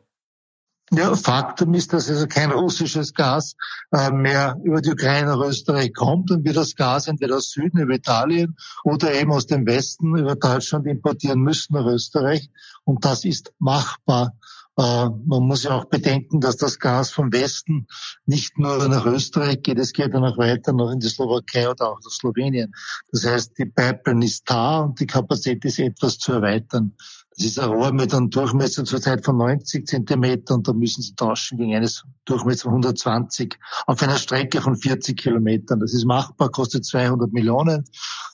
Ja, 0.93 1.17
Faktum 1.17 1.75
ist, 1.75 1.93
dass 1.93 2.09
also 2.09 2.27
kein 2.29 2.53
russisches 2.53 3.13
Gas 3.13 3.57
äh, 3.93 4.11
mehr 4.13 4.57
über 4.63 4.81
die 4.81 4.93
Ukraine 4.93 5.29
nach 5.29 5.41
Österreich 5.41 5.93
kommt 5.95 6.31
und 6.31 6.45
wir 6.45 6.53
das 6.53 6.77
Gas 6.77 7.09
entweder 7.09 7.37
aus 7.37 7.51
Süden 7.51 7.79
über 7.79 7.95
Italien 7.95 8.57
oder 8.85 9.13
eben 9.13 9.33
aus 9.33 9.47
dem 9.47 9.67
Westen 9.67 10.17
über 10.17 10.37
Deutschland 10.37 10.87
importieren 10.87 11.41
müssen 11.41 11.75
nach 11.75 11.87
Österreich. 11.87 12.51
Und 12.85 13.05
das 13.05 13.25
ist 13.25 13.53
machbar. 13.59 14.35
Äh, 14.79 15.09
man 15.25 15.43
muss 15.43 15.63
ja 15.63 15.71
auch 15.71 15.87
bedenken, 15.87 16.41
dass 16.41 16.57
das 16.57 16.79
Gas 16.79 17.11
vom 17.11 17.33
Westen 17.33 17.87
nicht 18.27 18.59
nur 18.59 18.89
nach 18.89 19.07
Österreich 19.07 19.63
geht, 19.63 19.79
es 19.79 19.93
geht 19.93 20.13
dann 20.13 20.25
auch 20.25 20.37
weiter 20.37 20.73
noch 20.73 20.91
in 20.91 21.01
die 21.01 21.09
Slowakei 21.09 21.69
oder 21.69 21.91
auch 21.91 22.01
nach 22.05 22.11
Slowenien. 22.11 22.75
Das 23.11 23.25
heißt, 23.25 23.59
die 23.59 23.65
Pipeline 23.65 24.25
ist 24.25 24.43
da 24.47 24.81
und 24.81 25.01
die 25.01 25.07
Kapazität 25.07 25.65
ist 25.65 25.79
etwas 25.79 26.19
zu 26.19 26.33
erweitern. 26.33 26.95
Das 27.37 27.47
ist 27.47 27.59
ein 27.59 27.69
Rohr 27.69 27.93
mit 27.93 28.15
einem 28.15 28.31
Durchmesser 28.31 28.85
zurzeit 28.85 29.25
von 29.25 29.37
90 29.37 29.87
Zentimeter 29.87 30.55
und 30.55 30.69
da 30.69 30.73
müssen 30.73 31.03
Sie 31.03 31.15
tauschen 31.15 31.59
gegen 31.59 31.75
eines 31.75 32.05
Durchmesser 32.25 32.65
von 32.65 32.73
120 32.73 33.59
auf 33.87 34.03
einer 34.03 34.17
Strecke 34.17 34.61
von 34.63 34.77
40 34.77 35.19
Kilometern. 35.19 35.81
Das 35.81 35.93
ist 35.93 36.07
machbar, 36.07 36.51
kostet 36.51 36.87
200 36.87 37.33
Millionen. 37.33 37.85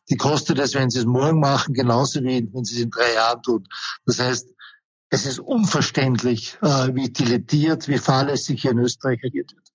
Die 0.08 0.16
kostet 0.16 0.58
es, 0.60 0.74
wenn 0.74 0.90
Sie 0.90 1.00
es 1.00 1.04
morgen 1.04 1.40
machen, 1.40 1.74
genauso 1.74 2.22
wie 2.22 2.48
wenn 2.52 2.64
Sie 2.64 2.76
es 2.76 2.82
in 2.82 2.90
drei 2.90 3.14
Jahren 3.14 3.42
tun. 3.42 3.64
Das 4.06 4.20
heißt, 4.20 4.48
es 5.12 5.26
ist 5.26 5.40
unverständlich, 5.40 6.56
äh, 6.62 6.94
wie 6.94 7.10
dilettiert, 7.10 7.86
wie 7.86 7.98
fahrlässig 7.98 8.62
hier 8.62 8.70
in 8.70 8.78
Österreich 8.78 9.20
agiert 9.22 9.52
wird. 9.54 9.68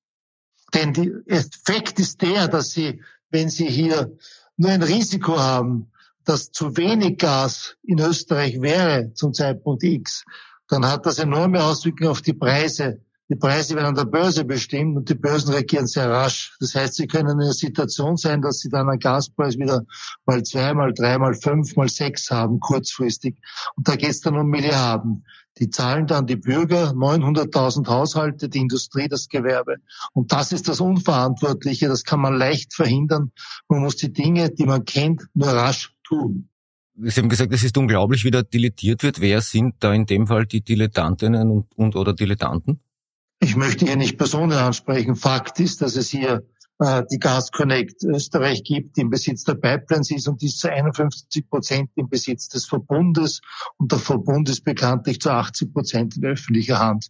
Denn 0.73 0.93
der 0.93 1.21
Effekt 1.27 1.99
ist 1.99 2.23
der, 2.23 2.47
dass 2.47 2.71
Sie, 2.71 3.03
wenn 3.29 3.47
Sie 3.47 3.67
hier 3.67 4.17
nur 4.57 4.71
ein 4.71 4.81
Risiko 4.81 5.37
haben, 5.37 5.91
dass 6.25 6.51
zu 6.51 6.75
wenig 6.75 7.19
Gas 7.19 7.77
in 7.83 7.99
Österreich 7.99 8.59
wäre 8.61 9.13
zum 9.13 9.31
Zeitpunkt 9.31 9.83
X, 9.83 10.25
dann 10.69 10.83
hat 10.83 11.05
das 11.05 11.19
enorme 11.19 11.63
Auswirkungen 11.63 12.09
auf 12.09 12.23
die 12.23 12.33
Preise 12.33 13.05
die 13.29 13.35
Preise 13.35 13.75
werden 13.75 13.87
an 13.87 13.95
der 13.95 14.05
Börse 14.05 14.45
bestimmt 14.45 14.95
und 14.95 15.09
die 15.09 15.15
Börsen 15.15 15.51
reagieren 15.51 15.87
sehr 15.87 16.09
rasch. 16.09 16.55
Das 16.61 16.75
heißt, 16.75 16.95
sie 16.95 17.07
können 17.07 17.29
in 17.29 17.41
einer 17.41 17.53
Situation 17.53 18.15
sein, 18.15 18.41
dass 18.41 18.59
sie 18.59 18.69
dann 18.69 18.89
einen 18.89 18.99
Gaspreis 18.99 19.57
wieder 19.57 19.83
mal 20.25 20.43
zwei, 20.43 20.73
mal 20.73 20.93
drei, 20.93 21.17
mal 21.17 21.33
fünf, 21.33 21.75
mal 21.75 21.89
sechs 21.89 22.31
haben, 22.31 22.61
kurzfristig. 22.61 23.37
Und 23.75 23.87
da 23.87 23.97
geht 23.97 24.11
es 24.11 24.21
dann 24.21 24.37
um 24.37 24.47
Milliarden. 24.47 25.25
Die 25.59 25.69
zahlen 25.69 26.07
dann 26.07 26.27
die 26.27 26.35
Bürger, 26.37 26.91
900.000 26.91 27.87
Haushalte, 27.87 28.47
die 28.47 28.59
Industrie, 28.59 29.09
das 29.09 29.27
Gewerbe. 29.27 29.77
Und 30.13 30.31
das 30.31 30.51
ist 30.51 30.69
das 30.69 30.79
Unverantwortliche. 30.79 31.89
Das 31.89 32.03
kann 32.03 32.21
man 32.21 32.37
leicht 32.37 32.73
verhindern. 32.73 33.31
Man 33.67 33.81
muss 33.81 33.97
die 33.97 34.13
Dinge, 34.13 34.51
die 34.51 34.65
man 34.65 34.85
kennt, 34.85 35.27
nur 35.33 35.49
rasch 35.49 35.93
tun. 36.03 36.49
Sie 36.99 37.19
haben 37.19 37.29
gesagt, 37.29 37.53
es 37.53 37.63
ist 37.63 37.77
unglaublich, 37.77 38.23
wie 38.23 38.31
da 38.31 38.41
dilettiert 38.41 39.03
wird. 39.03 39.19
Wer 39.19 39.41
sind 39.41 39.75
da 39.79 39.93
in 39.93 40.05
dem 40.05 40.27
Fall 40.27 40.45
die 40.45 40.61
Dilettantinnen 40.61 41.51
und, 41.51 41.65
und 41.75 41.95
oder 41.95 42.13
Dilettanten? 42.13 42.79
Ich 43.39 43.55
möchte 43.55 43.85
hier 43.85 43.95
nicht 43.95 44.17
Personen 44.17 44.57
ansprechen. 44.57 45.15
Fakt 45.15 45.59
ist, 45.59 45.81
dass 45.81 45.95
es 45.95 46.09
hier 46.09 46.43
äh, 46.79 47.03
die 47.11 47.19
Gas 47.19 47.51
Connect 47.51 48.03
Österreich 48.03 48.63
gibt, 48.63 48.97
die 48.97 49.01
im 49.01 49.09
Besitz 49.09 49.43
der 49.43 49.55
Pipelines 49.55 50.11
ist 50.11 50.27
und 50.27 50.41
die 50.41 50.47
ist 50.47 50.59
zu 50.59 50.71
51 50.71 51.49
Prozent 51.49 51.89
im 51.95 52.09
Besitz 52.09 52.49
des 52.49 52.65
Verbundes 52.65 53.41
und 53.77 53.91
der 53.91 53.99
Verbund 53.99 54.49
ist 54.49 54.63
bekanntlich 54.63 55.19
zu 55.19 55.29
80 55.29 55.73
Prozent 55.73 56.17
in 56.17 56.25
öffentlicher 56.25 56.79
Hand. 56.79 57.09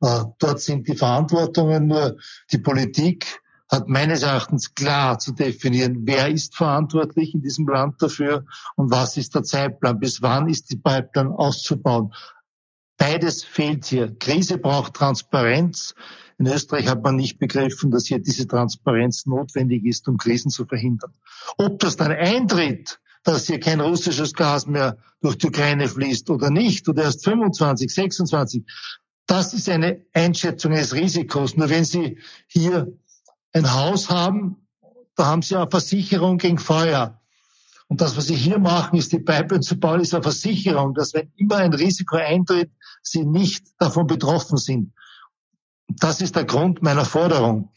Äh, 0.00 0.24
dort 0.38 0.60
sind 0.60 0.88
die 0.88 0.96
Verantwortungen 0.96 1.86
nur 1.86 2.16
die 2.50 2.58
Politik 2.58 3.40
hat 3.70 3.88
meines 3.88 4.22
Erachtens 4.22 4.74
klar 4.74 5.18
zu 5.18 5.32
definieren, 5.32 5.98
wer 6.04 6.28
ist 6.28 6.56
verantwortlich 6.56 7.34
in 7.34 7.42
diesem 7.42 7.68
Land 7.68 8.00
dafür 8.00 8.44
und 8.76 8.90
was 8.90 9.16
ist 9.16 9.34
der 9.34 9.42
Zeitplan, 9.42 9.98
bis 9.98 10.22
wann 10.22 10.48
ist 10.48 10.70
die 10.70 10.76
Pipeline 10.76 11.38
auszubauen. 11.38 12.12
Beides 12.98 13.44
fehlt 13.44 13.86
hier. 13.86 14.14
Krise 14.18 14.58
braucht 14.58 14.94
Transparenz. 14.94 15.94
In 16.36 16.46
Österreich 16.46 16.88
hat 16.88 17.02
man 17.02 17.16
nicht 17.16 17.38
begriffen, 17.38 17.90
dass 17.90 18.06
hier 18.06 18.18
diese 18.18 18.46
Transparenz 18.46 19.24
notwendig 19.24 19.84
ist, 19.86 20.06
um 20.08 20.18
Krisen 20.18 20.50
zu 20.50 20.66
verhindern. 20.66 21.14
Ob 21.56 21.78
das 21.78 21.96
dann 21.96 22.12
eintritt, 22.12 23.00
dass 23.22 23.46
hier 23.46 23.60
kein 23.60 23.80
russisches 23.80 24.34
Gas 24.34 24.66
mehr 24.66 24.98
durch 25.20 25.38
die 25.38 25.46
Ukraine 25.46 25.88
fließt 25.88 26.28
oder 26.30 26.50
nicht, 26.50 26.88
oder 26.88 27.04
erst 27.04 27.24
25, 27.24 27.92
26, 27.92 28.64
das 29.26 29.54
ist 29.54 29.68
eine 29.68 30.04
Einschätzung 30.12 30.72
eines 30.72 30.94
Risikos. 30.94 31.56
Nur 31.56 31.68
wenn 31.68 31.84
Sie 31.84 32.18
hier 32.46 32.92
ein 33.52 33.72
Haus 33.74 34.10
haben, 34.10 34.66
da 35.14 35.26
haben 35.26 35.42
Sie 35.42 35.54
eine 35.56 35.70
Versicherung 35.70 36.38
gegen 36.38 36.58
Feuer. 36.58 37.20
Und 37.88 38.02
das, 38.02 38.16
was 38.16 38.26
Sie 38.26 38.36
hier 38.36 38.58
machen, 38.58 38.98
ist 38.98 39.12
die 39.12 39.18
Pipeline 39.18 39.62
zu 39.62 39.78
bauen, 39.80 40.00
ist 40.00 40.14
eine 40.14 40.22
Versicherung, 40.22 40.94
dass 40.94 41.14
wenn 41.14 41.32
immer 41.36 41.56
ein 41.56 41.72
Risiko 41.72 42.16
eintritt, 42.16 42.70
Sie 43.02 43.24
nicht 43.24 43.66
davon 43.78 44.06
betroffen 44.06 44.58
sind. 44.58 44.92
Das 45.88 46.20
ist 46.20 46.36
der 46.36 46.44
Grund 46.44 46.82
meiner 46.82 47.06
Forderung. 47.06 47.70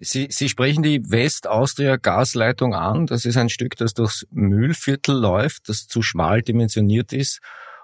Sie, 0.00 0.28
Sie 0.30 0.48
sprechen 0.48 0.82
die 0.82 1.10
West-Austria-Gasleitung 1.10 2.74
an. 2.74 3.06
Das 3.06 3.26
ist 3.26 3.36
ein 3.36 3.50
Stück, 3.50 3.76
das 3.76 3.92
durchs 3.92 4.26
Mühlviertel 4.30 5.14
läuft, 5.14 5.68
das 5.68 5.86
zu 5.86 6.02
schmal 6.02 6.42
dimensioniert 6.42 7.12
ist, 7.12 7.40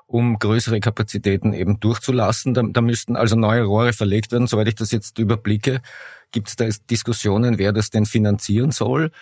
um 0.06 0.38
größere 0.38 0.80
Kapazitäten 0.80 1.52
eben 1.52 1.80
durchzulassen. 1.80 2.54
Da, 2.54 2.62
da 2.62 2.80
müssten 2.80 3.14
also 3.14 3.37
neue 3.37 3.64
Rohre 3.64 3.92
verlegt 3.92 4.32
werden. 4.32 4.46
Soweit 4.46 4.68
ich 4.68 4.75
das 4.75 4.90
jetzt 4.90 5.18
überblicke, 5.18 5.82
gibt 6.32 6.48
es 6.48 6.56
da 6.56 6.66
Diskussionen, 6.90 7.58
wer 7.58 7.72
das 7.72 7.90
denn 7.90 8.06
finanzieren 8.06 8.70
soll. 8.70 9.12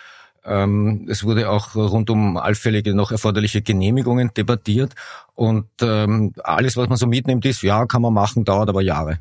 Ähm, 0.47 1.07
es 1.09 1.23
wurde 1.23 1.49
auch 1.49 1.75
rund 1.75 2.09
um 2.09 2.37
allfällige 2.37 2.95
noch 2.95 3.11
erforderliche 3.11 3.61
Genehmigungen 3.61 4.31
debattiert. 4.35 4.95
Und 5.35 5.67
ähm, 5.81 6.33
alles, 6.43 6.77
was 6.77 6.89
man 6.89 6.97
so 6.97 7.07
mitnimmt, 7.07 7.45
ist, 7.45 7.61
ja, 7.61 7.85
kann 7.85 8.01
man 8.01 8.13
machen, 8.13 8.45
dauert 8.45 8.69
aber 8.69 8.81
Jahre. 8.81 9.19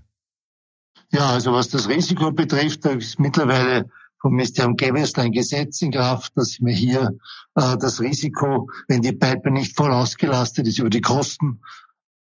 Ja, 1.13 1.31
also 1.31 1.53
was 1.53 1.69
das 1.69 1.89
Risiko 1.89 2.33
betrifft, 2.33 2.85
da 2.85 2.91
ist 2.91 3.19
mittlerweile 3.19 3.89
vom 4.21 4.33
Ministerium 4.33 4.77
Gewessler 4.77 5.25
ein 5.25 5.33
Gesetz 5.33 5.83
in 5.83 5.93
Kraft, 5.93 6.33
dass 6.37 6.59
mir 6.61 6.75
hier 6.75 7.17
äh, 7.55 7.77
das 7.79 8.01
Risiko, 8.01 8.69
wenn 8.89 9.03
die 9.03 9.13
Pipe 9.13 9.51
nicht 9.51 9.77
voll 9.77 9.93
ausgelastet 9.93 10.67
ist, 10.67 10.79
über 10.79 10.91
die 10.91 11.01
Kosten 11.01 11.61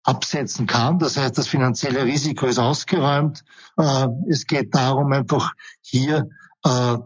absetzen 0.03 0.65
kann. 0.65 0.99
Das 0.99 1.17
heißt, 1.17 1.37
das 1.37 1.47
finanzielle 1.47 2.05
Risiko 2.05 2.45
ist 2.45 2.59
ausgeräumt. 2.59 3.43
Äh, 3.77 4.07
es 4.29 4.45
geht 4.45 4.73
darum, 4.73 5.11
einfach 5.11 5.53
hier 5.81 6.29
äh, 6.63 6.97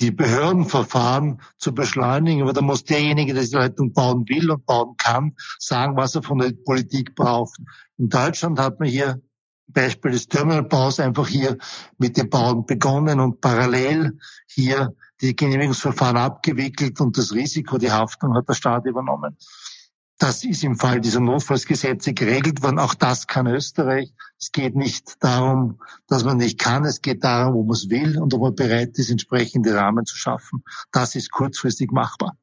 die 0.00 0.10
Behördenverfahren 0.10 1.40
zu 1.58 1.74
beschleunigen. 1.74 2.42
Aber 2.42 2.52
da 2.52 2.62
muss 2.62 2.84
derjenige, 2.84 3.34
der 3.34 3.44
die 3.44 3.54
Leitung 3.54 3.92
bauen 3.92 4.28
will 4.28 4.50
und 4.50 4.64
bauen 4.66 4.96
kann, 4.96 5.34
sagen, 5.58 5.96
was 5.96 6.14
er 6.14 6.22
von 6.22 6.38
der 6.38 6.52
Politik 6.52 7.14
braucht. 7.14 7.58
In 7.98 8.08
Deutschland 8.08 8.58
hat 8.58 8.80
man 8.80 8.88
hier 8.88 9.20
Beispiel 9.72 10.10
des 10.12 10.26
Terminalbaus 10.26 11.00
einfach 11.00 11.28
hier 11.28 11.56
mit 11.98 12.16
dem 12.16 12.28
Bauen 12.28 12.66
begonnen 12.66 13.20
und 13.20 13.40
parallel 13.40 14.18
hier 14.46 14.94
die 15.20 15.36
Genehmigungsverfahren 15.36 16.16
abgewickelt 16.16 17.00
und 17.00 17.16
das 17.16 17.32
Risiko, 17.32 17.78
die 17.78 17.90
Haftung 17.90 18.34
hat 18.34 18.48
der 18.48 18.54
Staat 18.54 18.86
übernommen. 18.86 19.36
Das 20.20 20.44
ist 20.44 20.62
im 20.64 20.76
Fall 20.76 21.00
dieser 21.00 21.20
Notfallsgesetze 21.20 22.12
geregelt 22.12 22.62
worden. 22.62 22.78
Auch 22.78 22.92
das 22.92 23.26
kann 23.26 23.46
Österreich. 23.46 24.12
Es 24.38 24.52
geht 24.52 24.76
nicht 24.76 25.14
darum, 25.24 25.80
dass 26.08 26.24
man 26.24 26.36
nicht 26.36 26.58
kann. 26.58 26.84
Es 26.84 27.00
geht 27.00 27.24
darum, 27.24 27.54
wo 27.54 27.62
man 27.62 27.72
es 27.72 27.88
will 27.88 28.18
und 28.18 28.34
ob 28.34 28.42
man 28.42 28.54
bereit 28.54 28.98
ist, 28.98 29.10
entsprechende 29.10 29.74
Rahmen 29.74 30.04
zu 30.04 30.18
schaffen. 30.18 30.62
Das 30.92 31.14
ist 31.14 31.30
kurzfristig 31.30 31.90
machbar. 31.90 32.36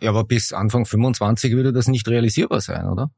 Ja, 0.00 0.10
aber 0.10 0.22
bis 0.22 0.52
Anfang 0.52 0.86
25 0.86 1.52
würde 1.54 1.72
das 1.72 1.88
nicht 1.88 2.06
realisierbar 2.06 2.60
sein, 2.60 2.88
oder? 2.88 3.10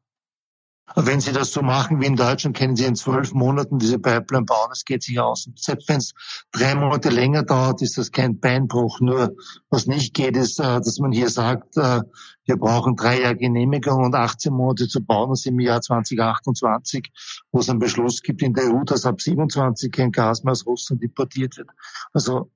Wenn 0.95 1.21
Sie 1.21 1.33
das 1.33 1.53
so 1.53 1.63
machen 1.63 2.01
wie 2.01 2.07
in 2.07 2.17
Deutschland, 2.17 2.57
können 2.57 2.77
Sie 2.77 2.85
in 2.85 2.95
zwölf 2.95 3.33
Monaten 3.33 3.79
diese 3.79 3.99
Pipeline 3.99 4.45
bauen. 4.45 4.71
Es 4.73 4.85
geht 4.85 5.03
sich 5.03 5.19
aus. 5.19 5.49
Selbst 5.57 5.89
wenn 5.89 5.99
es 5.99 6.13
drei 6.51 6.75
Monate 6.75 7.09
länger 7.09 7.43
dauert, 7.43 7.83
ist 7.83 7.99
das 7.99 8.13
kein 8.13 8.39
Beinbruch. 8.39 9.01
Nur 9.01 9.35
was 9.71 9.87
nicht 9.87 10.15
geht, 10.15 10.37
ist, 10.37 10.59
äh, 10.59 10.81
dass 10.81 10.99
man 10.99 11.13
hier 11.13 11.31
sagt, 11.31 11.77
äh, 11.77 12.03
wir 12.45 12.57
brauchen 12.57 12.97
drei 12.97 13.21
Jahre 13.21 13.37
Genehmigung 13.37 14.05
und 14.05 14.15
18 14.15 14.53
Monate 14.53 14.89
zu 14.89 15.03
bauen. 15.03 15.31
Das 15.31 15.41
ist 15.41 15.47
im 15.47 15.61
Jahr 15.61 15.81
2028, 15.81 17.11
wo 17.53 17.61
es 17.61 17.71
einen 17.71 17.79
Beschluss 17.79 18.23
gibt 18.23 18.43
in 18.43 18.55
der 18.55 18.73
EU, 18.73 18.85
dass 18.85 19.07
ab 19.07 19.21
27 19.21 19.91
kein 19.93 20.13
Gas 20.13 20.43
mehr 20.43 20.53
aus 20.53 20.67
Russland 20.67 21.03
importiert 21.03 21.57
wird. 21.57 21.71
Also 22.13 22.51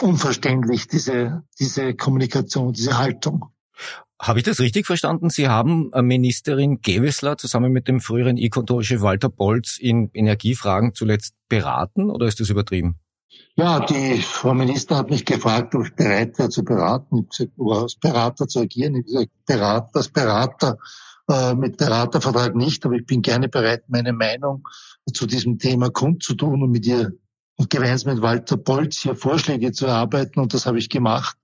unverständlich, 0.00 0.86
diese, 0.88 1.42
diese 1.58 1.94
Kommunikation, 1.94 2.72
diese 2.72 2.98
Haltung. 2.98 3.46
Habe 4.22 4.38
ich 4.38 4.44
das 4.44 4.60
richtig 4.60 4.86
verstanden? 4.86 5.30
Sie 5.30 5.48
haben 5.48 5.92
äh, 5.92 6.00
Ministerin 6.00 6.80
Gewessler 6.80 7.36
zusammen 7.36 7.72
mit 7.72 7.88
dem 7.88 8.00
früheren 8.00 8.36
E-Control-Chef 8.36 9.02
Walter 9.02 9.28
Bolz 9.28 9.78
in 9.78 10.10
Energiefragen 10.14 10.94
zuletzt 10.94 11.34
beraten 11.48 12.08
oder 12.08 12.26
ist 12.26 12.38
das 12.38 12.48
übertrieben? 12.48 13.00
Ja, 13.56 13.80
die 13.80 14.22
Frau 14.22 14.54
Minister 14.54 14.96
hat 14.96 15.10
mich 15.10 15.24
gefragt, 15.24 15.74
ob 15.74 15.86
ich 15.86 15.94
bereit 15.96 16.38
wäre 16.38 16.50
zu 16.50 16.62
beraten, 16.62 17.26
gesagt, 17.28 17.50
als 17.58 17.96
Berater 17.96 18.46
zu 18.46 18.60
agieren. 18.60 18.94
Ich 18.94 19.12
habe 19.12 19.26
gesagt, 19.44 19.96
als 19.96 20.08
Berater 20.08 20.78
äh, 21.28 21.54
mit 21.54 21.76
Beratervertrag 21.76 22.54
nicht, 22.54 22.86
aber 22.86 22.94
ich 22.94 23.06
bin 23.06 23.22
gerne 23.22 23.48
bereit, 23.48 23.82
meine 23.88 24.12
Meinung 24.12 24.68
zu 25.12 25.26
diesem 25.26 25.58
Thema 25.58 25.90
kundzutun 25.90 26.62
und 26.62 26.70
mit 26.70 26.86
ihr 26.86 27.10
und 27.56 27.70
gemeinsam 27.70 28.14
mit 28.14 28.22
Walter 28.22 28.56
Bolz 28.56 28.98
hier 28.98 29.16
Vorschläge 29.16 29.72
zu 29.72 29.86
erarbeiten 29.86 30.38
und 30.38 30.54
das 30.54 30.66
habe 30.66 30.78
ich 30.78 30.88
gemacht. 30.88 31.36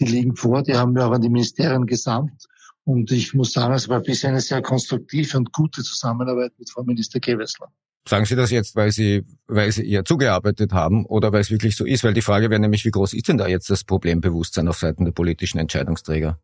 Die 0.00 0.06
liegen 0.06 0.34
vor, 0.34 0.62
die 0.62 0.74
haben 0.74 0.94
wir 0.94 1.06
auch 1.06 1.12
an 1.12 1.20
die 1.20 1.28
Ministerien 1.28 1.86
gesandt. 1.86 2.46
Und 2.84 3.12
ich 3.12 3.34
muss 3.34 3.52
sagen, 3.52 3.74
es 3.74 3.88
war 3.88 4.00
bisher 4.00 4.30
eine 4.30 4.40
sehr 4.40 4.62
konstruktive 4.62 5.36
und 5.36 5.52
gute 5.52 5.82
Zusammenarbeit 5.82 6.52
mit 6.58 6.70
Frau 6.70 6.82
Minister 6.82 7.20
Gewessler. 7.20 7.70
Sagen 8.08 8.24
Sie 8.24 8.34
das 8.34 8.50
jetzt, 8.50 8.74
weil 8.74 8.90
Sie, 8.90 9.24
weil 9.46 9.70
Sie 9.70 9.82
ihr 9.82 10.04
zugearbeitet 10.04 10.72
haben 10.72 11.04
oder 11.04 11.32
weil 11.32 11.42
es 11.42 11.50
wirklich 11.50 11.76
so 11.76 11.84
ist? 11.84 12.02
Weil 12.02 12.14
die 12.14 12.22
Frage 12.22 12.48
wäre 12.48 12.60
nämlich, 12.60 12.84
wie 12.86 12.90
groß 12.90 13.12
ist 13.12 13.28
denn 13.28 13.36
da 13.36 13.46
jetzt 13.46 13.68
das 13.68 13.84
Problembewusstsein 13.84 14.68
auf 14.68 14.78
Seiten 14.78 15.04
der 15.04 15.12
politischen 15.12 15.58
Entscheidungsträger? 15.58 16.40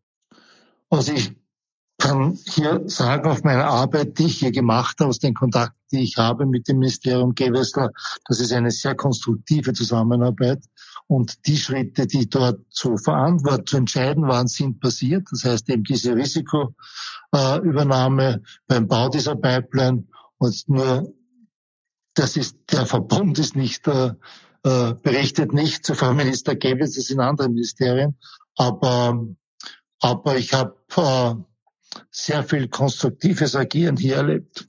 Also 0.91 1.13
ich 1.15 1.33
kann 1.99 2.39
hier 2.47 2.83
sagen, 2.87 3.29
auf 3.29 3.43
meine 3.43 3.65
Arbeit, 3.65 4.19
die 4.19 4.27
ich 4.27 4.39
hier 4.41 4.53
gemacht 4.53 5.01
habe, 5.01 5.09
aus 5.09 5.19
den 5.19 5.33
Kontakten, 5.35 5.81
die 5.93 6.03
ich 6.03 6.19
habe 6.19 6.45
mit 6.47 6.69
dem 6.69 6.79
Ministerium 6.79 7.35
Gewessler, 7.35 7.91
das 8.27 8.41
ist 8.41 8.53
eine 8.53 8.71
sehr 8.71 8.95
konstruktive 8.95 9.73
Zusammenarbeit. 9.73 10.63
Und 11.07 11.47
die 11.47 11.57
Schritte, 11.57 12.07
die 12.07 12.29
dort 12.29 12.61
zu 12.71 12.99
verantworten, 12.99 13.67
zu 13.67 13.79
entscheiden 13.79 14.29
waren, 14.29 14.49
sind 14.49 14.81
passiert. 14.81 15.27
Das 15.31 15.45
heißt 15.45 15.71
eben 15.71 15.85
diese 15.85 16.17
Risikoübernahme 16.17 18.43
beim 18.67 18.89
Bau 18.89 19.09
dieser 19.09 19.37
Pipeline 19.37 20.05
und 20.39 20.69
nur 20.69 21.15
das 22.15 22.37
ist, 22.37 22.57
der 22.73 22.87
Verbund 22.87 23.39
ist 23.39 23.55
nicht, 23.57 23.87
äh, 23.87 24.13
äh, 24.65 24.95
berichtet 25.03 25.53
nicht 25.53 25.85
zu 25.85 25.95
Frau 25.95 26.15
Minister 26.15 26.57
Goebbels, 26.57 26.95
das 26.95 27.05
sind 27.07 27.21
andere 27.21 27.49
Ministerien, 27.49 28.17
aber, 28.57 29.27
aber 30.01 30.39
ich 30.39 30.55
habe 30.55 30.75
äh, 30.97 31.35
sehr 32.11 32.45
viel 32.45 32.69
konstruktives 32.69 33.57
Agieren 33.57 33.97
hier 33.97 34.17
erlebt. 34.17 34.67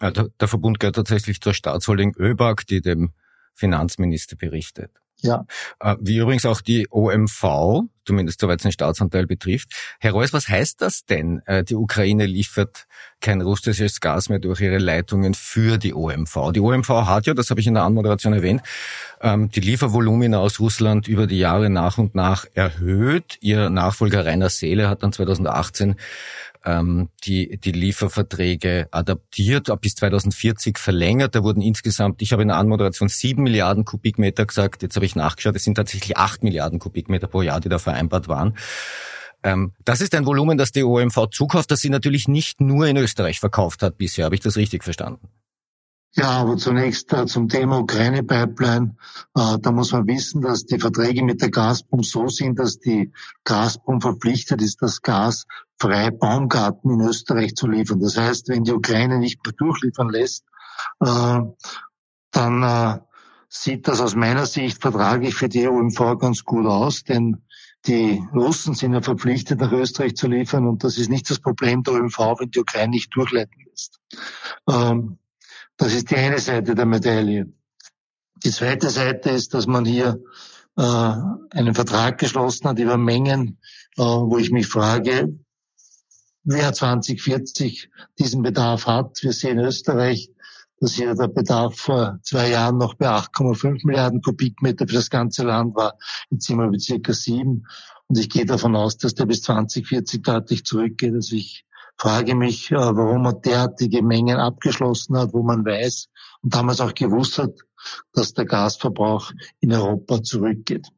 Ja, 0.00 0.10
der, 0.10 0.28
der 0.40 0.48
Verbund 0.48 0.80
gehört 0.80 0.96
tatsächlich 0.96 1.40
zur 1.40 1.54
Staatsholding 1.54 2.14
ÖBAG, 2.18 2.66
die 2.66 2.80
dem 2.80 3.12
Finanzminister 3.54 4.36
berichtet. 4.36 4.90
Ja. 5.24 5.46
Äh, 5.80 5.96
wie 6.00 6.18
übrigens 6.18 6.44
auch 6.44 6.60
die 6.60 6.86
OMV, 6.90 7.84
zumindest 8.04 8.40
soweit 8.40 8.58
es 8.58 8.62
den 8.64 8.72
Staatsanteil 8.72 9.26
betrifft. 9.26 9.68
Herr 9.98 10.12
Reuss, 10.12 10.34
was 10.34 10.48
heißt 10.48 10.82
das 10.82 11.06
denn? 11.06 11.40
Äh, 11.46 11.64
die 11.64 11.76
Ukraine 11.76 12.26
liefert 12.26 12.86
kein 13.20 13.40
russisches 13.40 14.00
Gas 14.00 14.28
mehr 14.28 14.38
durch 14.38 14.60
ihre 14.60 14.76
Leitungen 14.76 15.32
für 15.32 15.78
die 15.78 15.94
OMV. 15.94 16.52
Die 16.52 16.60
OMV 16.60 16.88
hat 16.88 17.26
ja, 17.26 17.32
das 17.32 17.48
habe 17.48 17.60
ich 17.60 17.66
in 17.66 17.74
der 17.74 17.84
Anmoderation 17.84 18.34
erwähnt, 18.34 18.60
ähm, 19.22 19.50
die 19.50 19.60
Liefervolumina 19.60 20.38
aus 20.38 20.60
Russland 20.60 21.08
über 21.08 21.26
die 21.26 21.38
Jahre 21.38 21.70
nach 21.70 21.96
und 21.96 22.14
nach 22.14 22.44
erhöht. 22.52 23.38
Ihr 23.40 23.70
Nachfolger 23.70 24.26
Rainer 24.26 24.50
Seele 24.50 24.90
hat 24.90 25.02
dann 25.02 25.12
2018 25.12 25.96
ähm, 26.64 27.08
die, 27.24 27.58
die 27.58 27.72
Lieferverträge 27.72 28.88
adaptiert, 28.90 29.68
bis 29.80 29.94
2040 29.96 30.78
verlängert. 30.78 31.34
Da 31.34 31.42
wurden 31.42 31.60
insgesamt, 31.60 32.22
ich 32.22 32.32
habe 32.32 32.42
in 32.42 32.48
der 32.48 32.56
Anmoderation 32.56 33.08
sieben 33.08 33.42
Milliarden 33.42 33.84
Kubikmeter 33.84 34.46
gesagt, 34.46 34.82
jetzt 34.82 34.96
habe 34.96 35.06
ich 35.06 35.16
nachgeschaut, 35.16 35.56
es 35.56 35.64
sind 35.64 35.74
tatsächlich 35.74 36.16
acht 36.16 36.42
Milliarden 36.42 36.78
Kubikmeter 36.78 37.26
pro 37.26 37.42
Jahr, 37.42 37.60
die 37.60 37.68
da 37.68 37.78
vereinbart 37.78 38.28
waren. 38.28 38.56
Ähm, 39.42 39.72
das 39.84 40.00
ist 40.00 40.14
ein 40.14 40.24
Volumen, 40.24 40.56
das 40.56 40.72
die 40.72 40.82
OMV 40.82 41.28
zukauft, 41.30 41.70
das 41.70 41.80
sie 41.80 41.90
natürlich 41.90 42.28
nicht 42.28 42.60
nur 42.60 42.86
in 42.86 42.96
Österreich 42.96 43.40
verkauft 43.40 43.82
hat 43.82 43.98
bisher. 43.98 44.24
Habe 44.24 44.34
ich 44.34 44.40
das 44.40 44.56
richtig 44.56 44.82
verstanden? 44.84 45.28
Ja, 46.16 46.30
aber 46.30 46.56
zunächst 46.56 47.12
äh, 47.12 47.26
zum 47.26 47.48
Thema 47.48 47.80
Ukraine-Pipeline. 47.80 48.96
Äh, 49.36 49.58
da 49.60 49.72
muss 49.72 49.90
man 49.90 50.06
wissen, 50.06 50.42
dass 50.42 50.64
die 50.64 50.78
Verträge 50.78 51.24
mit 51.24 51.42
der 51.42 51.50
Gazprom 51.50 52.04
so 52.04 52.28
sind, 52.28 52.60
dass 52.60 52.78
die 52.78 53.12
Gazprom 53.42 54.00
verpflichtet 54.00 54.62
ist, 54.62 54.80
das 54.80 55.02
Gas 55.02 55.46
frei 55.78 56.10
Baumgarten 56.10 56.90
in 56.90 57.00
Österreich 57.00 57.54
zu 57.54 57.66
liefern. 57.66 58.00
Das 58.00 58.16
heißt, 58.16 58.48
wenn 58.48 58.64
die 58.64 58.72
Ukraine 58.72 59.18
nicht 59.18 59.44
mehr 59.44 59.54
durchliefern 59.54 60.08
lässt, 60.08 60.44
äh, 61.00 61.40
dann 62.30 62.62
äh, 62.62 62.98
sieht 63.48 63.86
das 63.88 64.00
aus 64.00 64.14
meiner 64.14 64.46
Sicht 64.46 64.80
vertraglich 64.80 65.34
für 65.34 65.48
die 65.48 65.66
OMV 65.66 66.18
ganz 66.18 66.44
gut 66.44 66.66
aus, 66.66 67.04
denn 67.04 67.42
die 67.86 68.22
Russen 68.34 68.74
sind 68.74 68.94
ja 68.94 69.02
verpflichtet, 69.02 69.60
nach 69.60 69.72
Österreich 69.72 70.16
zu 70.16 70.26
liefern 70.26 70.66
und 70.66 70.84
das 70.84 70.96
ist 70.96 71.10
nicht 71.10 71.28
das 71.28 71.38
Problem 71.38 71.82
der 71.82 71.94
OMV, 71.94 72.18
wenn 72.38 72.50
die 72.50 72.60
Ukraine 72.60 72.90
nicht 72.90 73.14
durchleiten 73.14 73.62
lässt. 73.68 74.00
Ähm, 74.68 75.18
das 75.76 75.92
ist 75.92 76.10
die 76.10 76.16
eine 76.16 76.38
Seite 76.38 76.74
der 76.74 76.86
Medaille. 76.86 77.52
Die 78.42 78.50
zweite 78.50 78.90
Seite 78.90 79.30
ist, 79.30 79.54
dass 79.54 79.66
man 79.66 79.84
hier 79.84 80.20
äh, 80.76 80.82
einen 80.82 81.74
Vertrag 81.74 82.18
geschlossen 82.18 82.68
hat 82.68 82.78
über 82.78 82.96
Mengen, 82.96 83.58
wo 83.96 84.38
ich 84.38 84.50
mich 84.50 84.66
frage, 84.66 85.38
wer 86.44 86.72
2040 86.72 87.90
diesen 88.18 88.42
Bedarf 88.42 88.86
hat. 88.86 89.22
Wir 89.22 89.32
sehen 89.32 89.58
in 89.58 89.64
Österreich, 89.64 90.30
dass 90.78 90.92
hier 90.92 91.14
der 91.14 91.28
Bedarf 91.28 91.76
vor 91.76 92.18
zwei 92.22 92.50
Jahren 92.50 92.78
noch 92.78 92.94
bei 92.94 93.08
8,5 93.08 93.86
Milliarden 93.86 94.20
Kubikmeter 94.20 94.86
für 94.86 94.94
das 94.94 95.10
ganze 95.10 95.44
Land 95.44 95.74
war. 95.74 95.94
Jetzt 96.30 96.46
sind 96.46 96.58
wir 96.58 96.70
bei 96.70 96.78
circa 96.78 97.12
sieben. 97.12 97.66
Und 98.08 98.18
ich 98.18 98.28
gehe 98.28 98.44
davon 98.44 98.76
aus, 98.76 98.98
dass 98.98 99.14
der 99.14 99.26
bis 99.26 99.42
2040 99.42 100.22
deutlich 100.22 100.64
zurückgeht. 100.64 101.14
Also 101.14 101.36
ich 101.36 101.64
frage 101.96 102.34
mich, 102.34 102.70
äh, 102.70 102.76
warum 102.76 103.22
man 103.22 103.40
derartige 103.40 104.02
Mengen 104.02 104.36
abgeschlossen 104.36 105.16
hat, 105.16 105.32
wo 105.32 105.42
man 105.42 105.64
weiß 105.64 106.08
und 106.42 106.54
damals 106.54 106.80
auch 106.80 106.92
gewusst 106.92 107.38
hat, 107.38 107.52
dass 108.12 108.34
der 108.34 108.44
Gasverbrauch 108.44 109.32
in 109.60 109.72
Europa 109.72 110.22
zurückgeht. 110.22 110.88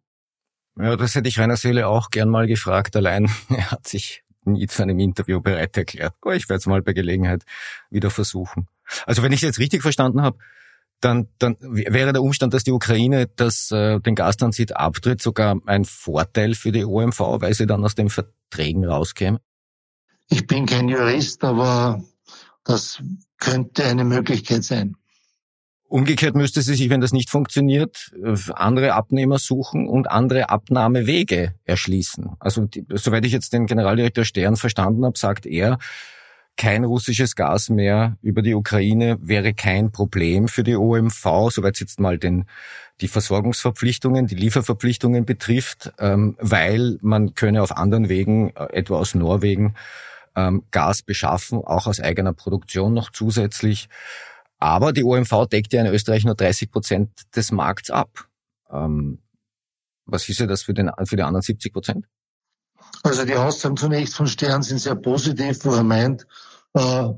Ja, 0.78 0.96
das 0.96 1.14
hätte 1.14 1.28
ich 1.28 1.38
Rainer 1.38 1.56
Seele 1.56 1.88
auch 1.88 2.10
gern 2.10 2.28
mal 2.28 2.46
gefragt. 2.46 2.96
Allein 2.96 3.30
er 3.48 3.70
hat 3.70 3.86
sich 3.86 4.24
nie 4.46 4.66
zu 4.66 4.82
einem 4.82 4.98
Interview 4.98 5.40
bereit 5.40 5.76
erklärt. 5.76 6.14
Aber 6.20 6.34
ich 6.34 6.48
werde 6.48 6.58
es 6.58 6.66
mal 6.66 6.82
bei 6.82 6.92
Gelegenheit 6.92 7.44
wieder 7.90 8.10
versuchen. 8.10 8.68
Also 9.04 9.22
wenn 9.22 9.32
ich 9.32 9.38
es 9.38 9.48
jetzt 9.48 9.58
richtig 9.58 9.82
verstanden 9.82 10.22
habe, 10.22 10.38
dann, 11.00 11.28
dann 11.38 11.56
wäre 11.60 12.12
der 12.12 12.22
Umstand, 12.22 12.54
dass 12.54 12.64
die 12.64 12.72
Ukraine 12.72 13.28
das, 13.36 13.70
äh, 13.70 14.00
den 14.00 14.14
Gastransit 14.14 14.76
abtritt, 14.76 15.20
sogar 15.20 15.60
ein 15.66 15.84
Vorteil 15.84 16.54
für 16.54 16.72
die 16.72 16.84
OMV, 16.84 17.20
weil 17.40 17.54
sie 17.54 17.66
dann 17.66 17.84
aus 17.84 17.94
den 17.94 18.08
Verträgen 18.08 18.84
rauskäme? 18.84 19.40
Ich 20.28 20.46
bin 20.46 20.66
kein 20.66 20.88
Jurist, 20.88 21.44
aber 21.44 22.02
das 22.64 23.02
könnte 23.38 23.84
eine 23.84 24.04
Möglichkeit 24.04 24.64
sein. 24.64 24.96
Umgekehrt 25.88 26.34
müsste 26.34 26.62
sie 26.62 26.74
sich, 26.74 26.90
wenn 26.90 27.00
das 27.00 27.12
nicht 27.12 27.30
funktioniert, 27.30 28.12
andere 28.54 28.94
Abnehmer 28.94 29.38
suchen 29.38 29.86
und 29.86 30.10
andere 30.10 30.50
Abnahmewege 30.50 31.54
erschließen. 31.64 32.30
Also 32.40 32.64
die, 32.64 32.84
soweit 32.94 33.24
ich 33.24 33.32
jetzt 33.32 33.52
den 33.52 33.66
Generaldirektor 33.66 34.24
Stern 34.24 34.56
verstanden 34.56 35.04
habe, 35.04 35.16
sagt 35.16 35.46
er, 35.46 35.78
kein 36.56 36.84
russisches 36.84 37.36
Gas 37.36 37.68
mehr 37.68 38.16
über 38.22 38.42
die 38.42 38.54
Ukraine 38.54 39.18
wäre 39.20 39.52
kein 39.52 39.92
Problem 39.92 40.48
für 40.48 40.64
die 40.64 40.74
OMV, 40.74 41.50
soweit 41.50 41.74
es 41.74 41.80
jetzt 41.80 42.00
mal 42.00 42.18
den, 42.18 42.46
die 43.00 43.08
Versorgungsverpflichtungen, 43.08 44.26
die 44.26 44.36
Lieferverpflichtungen 44.36 45.26
betrifft, 45.26 45.92
ähm, 45.98 46.34
weil 46.40 46.98
man 47.02 47.34
könne 47.34 47.62
auf 47.62 47.76
anderen 47.76 48.08
Wegen, 48.08 48.50
äh, 48.56 48.72
etwa 48.72 48.96
aus 48.96 49.14
Norwegen, 49.14 49.74
ähm, 50.34 50.64
Gas 50.70 51.02
beschaffen, 51.02 51.58
auch 51.58 51.86
aus 51.86 52.00
eigener 52.00 52.32
Produktion 52.32 52.94
noch 52.94 53.10
zusätzlich. 53.10 53.88
Aber 54.58 54.92
die 54.92 55.04
OMV 55.04 55.46
deckt 55.50 55.72
ja 55.72 55.82
in 55.82 55.92
Österreich 55.92 56.24
nur 56.24 56.34
30 56.34 56.70
Prozent 56.70 57.10
des 57.34 57.52
Markts 57.52 57.90
ab. 57.90 58.28
Ähm, 58.70 59.18
was 60.06 60.24
hieße 60.24 60.46
das 60.46 60.62
für, 60.62 60.74
den, 60.74 60.90
für 61.04 61.16
die 61.16 61.22
anderen 61.22 61.42
70 61.42 61.72
Prozent? 61.72 62.06
Also 63.02 63.24
die 63.24 63.34
Aussagen 63.34 63.76
zunächst 63.76 64.14
von 64.14 64.26
Stern 64.26 64.62
sind 64.62 64.78
sehr 64.78 64.94
positiv, 64.94 65.64
wo 65.64 65.74
er 65.74 65.82
meint, 65.82 66.26
äh, 66.74 67.08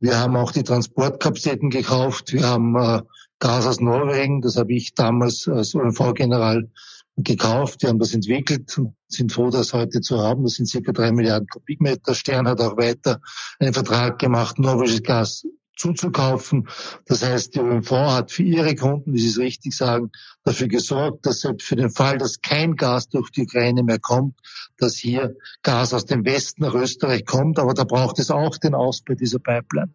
wir 0.00 0.18
haben 0.18 0.36
auch 0.36 0.52
die 0.52 0.62
Transportkapazitäten 0.62 1.70
gekauft, 1.70 2.32
wir 2.32 2.46
haben 2.46 2.76
äh, 2.76 3.02
Gas 3.38 3.66
aus 3.66 3.80
Norwegen, 3.80 4.40
das 4.40 4.56
habe 4.56 4.72
ich 4.72 4.94
damals 4.94 5.46
als 5.48 5.74
OMV-General 5.74 6.68
gekauft, 7.16 7.82
wir 7.82 7.90
haben 7.90 7.98
das 7.98 8.14
entwickelt 8.14 8.76
und 8.78 8.94
sind 9.08 9.32
froh, 9.32 9.50
das 9.50 9.72
heute 9.72 10.00
zu 10.00 10.20
haben. 10.20 10.44
Das 10.44 10.54
sind 10.54 10.66
circa 10.66 10.92
drei 10.92 11.10
Milliarden 11.10 11.48
Kubikmeter. 11.48 12.14
Stern 12.14 12.46
hat 12.46 12.60
auch 12.60 12.76
weiter 12.76 13.20
einen 13.58 13.74
Vertrag 13.74 14.18
gemacht, 14.18 14.58
norwegisches 14.58 15.02
Gas 15.02 15.46
zuzukaufen. 15.78 16.68
Das 17.06 17.24
heißt, 17.24 17.54
die 17.54 17.60
OMV 17.60 17.90
hat 17.90 18.32
für 18.32 18.42
ihre 18.42 18.74
Kunden, 18.74 19.14
wie 19.14 19.18
Sie 19.20 19.28
es 19.28 19.38
richtig 19.38 19.76
sagen, 19.76 20.10
dafür 20.44 20.68
gesorgt, 20.68 21.24
dass 21.24 21.40
selbst 21.40 21.66
für 21.66 21.76
den 21.76 21.90
Fall, 21.90 22.18
dass 22.18 22.40
kein 22.40 22.76
Gas 22.76 23.08
durch 23.08 23.30
die 23.30 23.42
Ukraine 23.42 23.82
mehr 23.82 23.98
kommt, 23.98 24.38
dass 24.76 24.96
hier 24.96 25.36
Gas 25.62 25.94
aus 25.94 26.04
dem 26.04 26.24
Westen 26.24 26.62
nach 26.62 26.74
Österreich 26.74 27.24
kommt. 27.24 27.58
Aber 27.58 27.74
da 27.74 27.84
braucht 27.84 28.18
es 28.18 28.30
auch 28.30 28.58
den 28.58 28.74
Ausbau 28.74 29.14
dieser 29.14 29.38
Pipeline. 29.38 29.94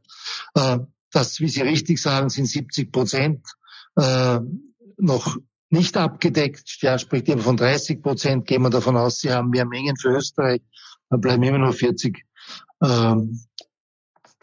Äh, 0.55 0.79
das, 1.11 1.39
wie 1.39 1.49
Sie 1.49 1.61
richtig 1.61 2.01
sagen, 2.01 2.29
sind 2.29 2.47
70 2.47 2.91
Prozent 2.91 3.45
äh, 3.95 4.39
noch 4.97 5.37
nicht 5.69 5.97
abgedeckt. 5.97 6.81
Ja, 6.81 6.97
spricht 6.97 7.27
immer 7.27 7.41
von 7.41 7.57
30 7.57 8.01
Prozent. 8.01 8.45
Gehen 8.45 8.61
wir 8.61 8.69
davon 8.69 8.95
aus, 8.95 9.19
sie 9.19 9.31
haben 9.31 9.49
mehr 9.49 9.65
Mengen 9.65 9.97
für 9.97 10.09
Österreich. 10.09 10.61
Dann 11.09 11.19
bleiben 11.19 11.43
immer 11.43 11.57
noch 11.57 11.73
40, 11.73 12.23
ähm, 12.83 13.41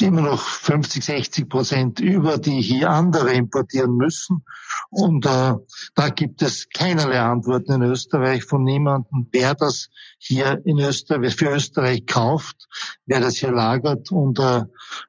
immer 0.03 0.23
noch 0.23 0.41
50, 0.41 1.05
60 1.05 1.49
Prozent 1.49 2.01
über, 2.01 2.39
die 2.39 2.61
hier 2.61 2.91
andere 2.91 3.33
importieren 3.33 3.97
müssen. 3.97 4.45
Und 4.91 5.27
äh, 5.27 5.55
da 5.95 6.09
gibt 6.15 6.43
es 6.43 6.69
keinerlei 6.69 7.21
Antworten 7.21 7.73
in 7.73 7.83
Österreich 7.83 8.45
von 8.45 8.65
niemandem, 8.65 9.29
wer 9.33 9.55
das 9.55 9.89
hier 10.19 10.61
in 10.65 10.79
Österreich, 10.79 11.37
für 11.37 11.51
Österreich 11.51 12.07
kauft, 12.07 12.69
wer 13.07 13.21
das 13.21 13.37
hier 13.37 13.53
lagert 13.53 14.11
und 14.11 14.39
äh, 14.39 14.65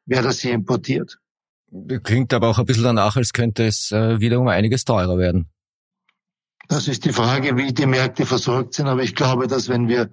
wer 0.05 0.21
das 0.21 0.39
hier 0.39 0.53
importiert. 0.53 1.17
Klingt 2.03 2.33
aber 2.33 2.49
auch 2.49 2.59
ein 2.59 2.65
bisschen 2.65 2.83
danach, 2.83 3.15
als 3.15 3.31
könnte 3.31 3.65
es 3.65 3.91
äh, 3.91 4.19
wieder 4.19 4.39
um 4.39 4.47
einiges 4.47 4.83
teurer 4.83 5.17
werden. 5.17 5.49
Das 6.67 6.87
ist 6.87 7.05
die 7.05 7.13
Frage, 7.13 7.57
wie 7.57 7.73
die 7.73 7.85
Märkte 7.85 8.25
versorgt 8.25 8.73
sind. 8.73 8.87
Aber 8.87 9.03
ich 9.03 9.15
glaube, 9.15 9.47
dass 9.47 9.69
wenn 9.69 9.87
wir 9.87 10.09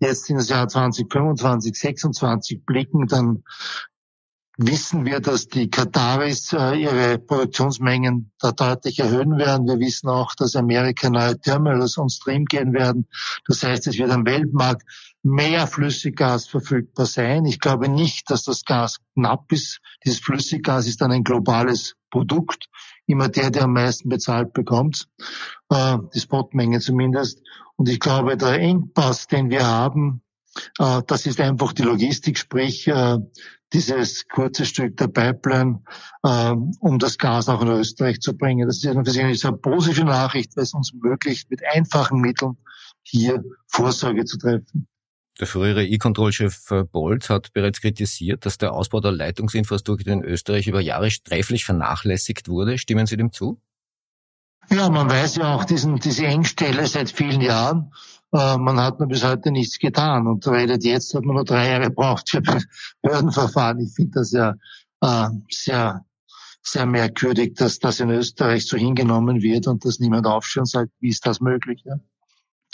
jetzt 0.00 0.30
in 0.30 0.36
das 0.36 0.48
Jahr 0.48 0.68
2025, 0.68 1.74
2026 1.74 2.64
blicken, 2.64 3.06
dann 3.06 3.42
wissen 4.58 5.06
wir, 5.06 5.20
dass 5.20 5.46
die 5.46 5.70
Kataris 5.70 6.52
äh, 6.52 6.74
ihre 6.74 7.18
Produktionsmengen 7.18 8.32
da 8.40 8.50
deutlich 8.50 8.98
erhöhen 8.98 9.38
werden. 9.38 9.68
Wir 9.68 9.78
wissen 9.78 10.08
auch, 10.08 10.34
dass 10.34 10.56
Amerika 10.56 11.08
neue 11.08 11.40
Terminals 11.40 11.96
on 11.96 12.10
Stream 12.10 12.44
gehen 12.44 12.72
werden. 12.72 13.06
Das 13.46 13.62
heißt, 13.62 13.86
es 13.86 13.98
wird 13.98 14.10
am 14.10 14.26
Weltmarkt 14.26 14.82
mehr 15.22 15.68
Flüssiggas 15.68 16.48
verfügbar 16.48 17.06
sein. 17.06 17.44
Ich 17.44 17.60
glaube 17.60 17.88
nicht, 17.88 18.30
dass 18.30 18.42
das 18.42 18.64
Gas 18.64 18.98
knapp 19.14 19.50
ist. 19.52 19.78
Dieses 20.04 20.18
Flüssiggas 20.18 20.88
ist 20.88 21.00
dann 21.00 21.12
ein 21.12 21.24
globales 21.24 21.94
Produkt. 22.10 22.66
Immer 23.06 23.28
der, 23.28 23.50
der 23.50 23.64
am 23.64 23.74
meisten 23.74 24.08
bezahlt 24.08 24.52
bekommt, 24.54 25.06
äh, 25.70 25.98
die 26.12 26.20
Spotmenge 26.20 26.80
zumindest. 26.80 27.40
Und 27.76 27.88
ich 27.88 28.00
glaube, 28.00 28.36
der 28.36 28.58
Engpass, 28.58 29.28
den 29.28 29.50
wir 29.50 29.64
haben, 29.64 30.20
das 30.76 31.26
ist 31.26 31.40
einfach 31.40 31.72
die 31.72 31.82
Logistik, 31.82 32.38
sprich 32.38 32.86
äh, 32.88 33.18
dieses 33.72 34.26
kurze 34.28 34.64
Stück 34.64 34.96
der 34.96 35.08
Pipeline, 35.08 35.82
äh, 36.22 36.54
um 36.80 36.98
das 36.98 37.18
Gas 37.18 37.48
auch 37.48 37.60
in 37.62 37.68
Österreich 37.68 38.20
zu 38.20 38.36
bringen. 38.36 38.66
Das 38.66 38.82
ist 38.82 38.86
eine 38.86 39.34
sehr 39.34 39.52
positive 39.52 40.04
Nachricht, 40.04 40.56
weil 40.56 40.64
es 40.64 40.74
uns 40.74 40.92
ermöglicht, 40.92 41.50
mit 41.50 41.60
einfachen 41.74 42.20
Mitteln 42.20 42.56
hier 43.02 43.42
Vorsorge 43.66 44.24
zu 44.24 44.38
treffen. 44.38 44.88
Der 45.38 45.46
frühere 45.46 45.84
E-Control-Chef 45.84 46.86
Bolz 46.90 47.30
hat 47.30 47.52
bereits 47.52 47.80
kritisiert, 47.80 48.44
dass 48.44 48.58
der 48.58 48.72
Ausbau 48.72 49.00
der 49.00 49.12
Leitungsinfrastruktur 49.12 50.12
in 50.12 50.24
Österreich 50.24 50.66
über 50.66 50.80
Jahre 50.80 51.12
sträflich 51.12 51.64
vernachlässigt 51.64 52.48
wurde. 52.48 52.76
Stimmen 52.76 53.06
Sie 53.06 53.16
dem 53.16 53.30
zu? 53.30 53.60
Ja, 54.70 54.90
man 54.90 55.08
weiß 55.08 55.36
ja 55.36 55.54
auch 55.54 55.64
diesen, 55.64 55.96
diese 55.96 56.26
Engstelle 56.26 56.86
seit 56.86 57.10
vielen 57.10 57.40
Jahren. 57.40 57.92
Äh, 58.32 58.58
man 58.58 58.80
hat 58.80 58.98
nur 58.98 59.08
bis 59.08 59.24
heute 59.24 59.50
nichts 59.50 59.78
getan 59.78 60.26
und 60.26 60.46
redet 60.46 60.84
jetzt, 60.84 61.14
hat 61.14 61.24
man 61.24 61.36
nur 61.36 61.44
drei 61.44 61.70
Jahre 61.70 61.90
braucht 61.90 62.30
für 62.30 62.42
Behördenverfahren. 63.02 63.80
Ich 63.80 63.94
finde 63.94 64.20
das 64.20 64.32
ja 64.32 64.54
äh, 65.00 65.28
sehr, 65.50 66.04
sehr 66.62 66.86
merkwürdig, 66.86 67.54
dass 67.54 67.78
das 67.78 68.00
in 68.00 68.10
Österreich 68.10 68.66
so 68.66 68.76
hingenommen 68.76 69.42
wird 69.42 69.66
und 69.66 69.84
dass 69.84 69.98
niemand 69.98 70.26
aufschaut 70.26 70.62
und 70.62 70.66
sagt, 70.66 70.92
wie 71.00 71.08
ist 71.08 71.26
das 71.26 71.40
möglich? 71.40 71.82
Ja? 71.84 71.96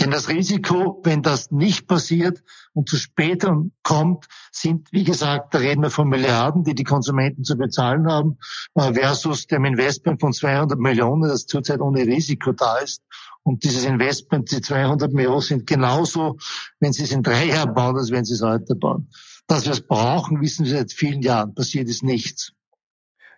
Denn 0.00 0.10
das 0.10 0.28
Risiko, 0.28 1.00
wenn 1.04 1.22
das 1.22 1.52
nicht 1.52 1.86
passiert 1.86 2.42
und 2.72 2.88
zu 2.88 2.96
spät 2.96 3.46
kommt, 3.84 4.26
sind, 4.50 4.88
wie 4.90 5.04
gesagt, 5.04 5.54
da 5.54 5.58
reden 5.58 5.82
wir 5.82 5.90
von 5.90 6.08
Milliarden, 6.08 6.64
die 6.64 6.74
die 6.74 6.82
Konsumenten 6.82 7.44
zu 7.44 7.56
bezahlen 7.56 8.10
haben, 8.10 8.38
äh, 8.74 8.92
versus 8.92 9.46
dem 9.46 9.64
Investment 9.64 10.20
von 10.20 10.32
200 10.32 10.80
Millionen, 10.80 11.22
das 11.28 11.46
zurzeit 11.46 11.80
ohne 11.80 12.00
Risiko 12.00 12.50
da 12.50 12.78
ist. 12.78 13.04
Und 13.44 13.62
dieses 13.62 13.84
Investment, 13.84 14.50
die 14.50 14.62
200 14.62 15.12
Millionen, 15.12 15.42
sind 15.42 15.66
genauso, 15.66 16.38
wenn 16.80 16.92
Sie 16.92 17.04
es 17.04 17.12
in 17.12 17.22
drei 17.22 17.44
Jahren 17.44 17.74
bauen, 17.74 17.96
als 17.96 18.10
wenn 18.10 18.24
Sie 18.24 18.34
es 18.34 18.42
heute 18.42 18.74
bauen. 18.74 19.10
Dass 19.46 19.66
wir 19.66 19.72
es 19.72 19.82
brauchen, 19.82 20.40
wissen 20.40 20.64
wir 20.64 20.72
seit 20.72 20.92
vielen 20.92 21.20
Jahren. 21.20 21.54
Passiert 21.54 21.88
ist 21.88 22.02
nichts. 22.02 22.52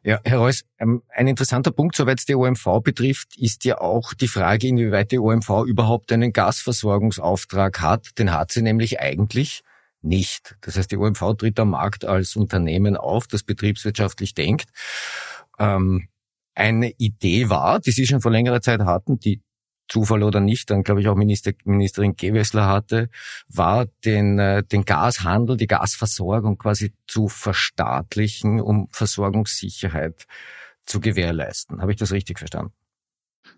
Ja, 0.05 0.21
Herr 0.25 0.39
Reuss, 0.39 0.63
ähm, 0.79 1.03
ein 1.09 1.27
interessanter 1.27 1.73
Punkt, 1.73 1.97
soweit 1.97 2.21
es 2.21 2.27
die 2.27 2.37
OMV 2.37 2.81
betrifft, 2.85 3.37
ist 3.37 3.65
ja 3.65 3.79
auch 3.81 4.15
die 4.15 4.29
Frage, 4.29 4.69
inwieweit 4.69 5.11
die 5.11 5.19
OMV 5.19 5.65
überhaupt 5.67 6.13
einen 6.13 6.33
Gasversorgungsauftrag 6.33 7.81
hat. 7.81 8.17
Den 8.17 8.33
hat 8.33 8.53
sie 8.53 8.63
nämlich 8.63 9.01
eigentlich 9.01 9.63
nicht. 10.03 10.57
Das 10.61 10.77
heißt, 10.77 10.93
die 10.93 10.97
OMV 10.97 11.35
tritt 11.37 11.59
am 11.59 11.71
Markt 11.71 12.05
als 12.05 12.37
Unternehmen 12.37 12.97
auf, 12.97 13.27
das 13.27 13.43
betriebswirtschaftlich 13.43 14.35
denkt. 14.35 14.71
Ähm, 15.59 16.07
eine 16.55 16.91
Idee 16.99 17.51
war, 17.51 17.81
die 17.81 17.91
Sie 17.91 18.07
schon 18.07 18.21
vor 18.21 18.31
längerer 18.31 18.63
Zeit 18.63 18.83
hatten, 18.83 19.19
die 19.19 19.43
Zufall 19.89 20.23
oder 20.23 20.41
nicht, 20.41 20.71
dann 20.71 20.83
glaube 20.83 21.01
ich 21.01 21.09
auch 21.09 21.15
Minister, 21.15 21.53
Ministerin 21.65 22.17
Gewessler 22.17 22.67
hatte, 22.67 23.09
war 23.49 23.87
den, 24.05 24.39
äh, 24.39 24.63
den 24.65 24.85
Gashandel, 24.85 25.57
die 25.57 25.67
Gasversorgung 25.67 26.59
quasi 26.59 26.93
zu 27.07 27.29
verstaatlichen, 27.29 28.61
um 28.61 28.89
Versorgungssicherheit 28.91 30.27
zu 30.87 31.01
gewährleisten. 31.01 31.81
Habe 31.81 31.93
ich 31.93 31.99
das 31.99 32.13
richtig 32.13 32.39
verstanden? 32.39 32.73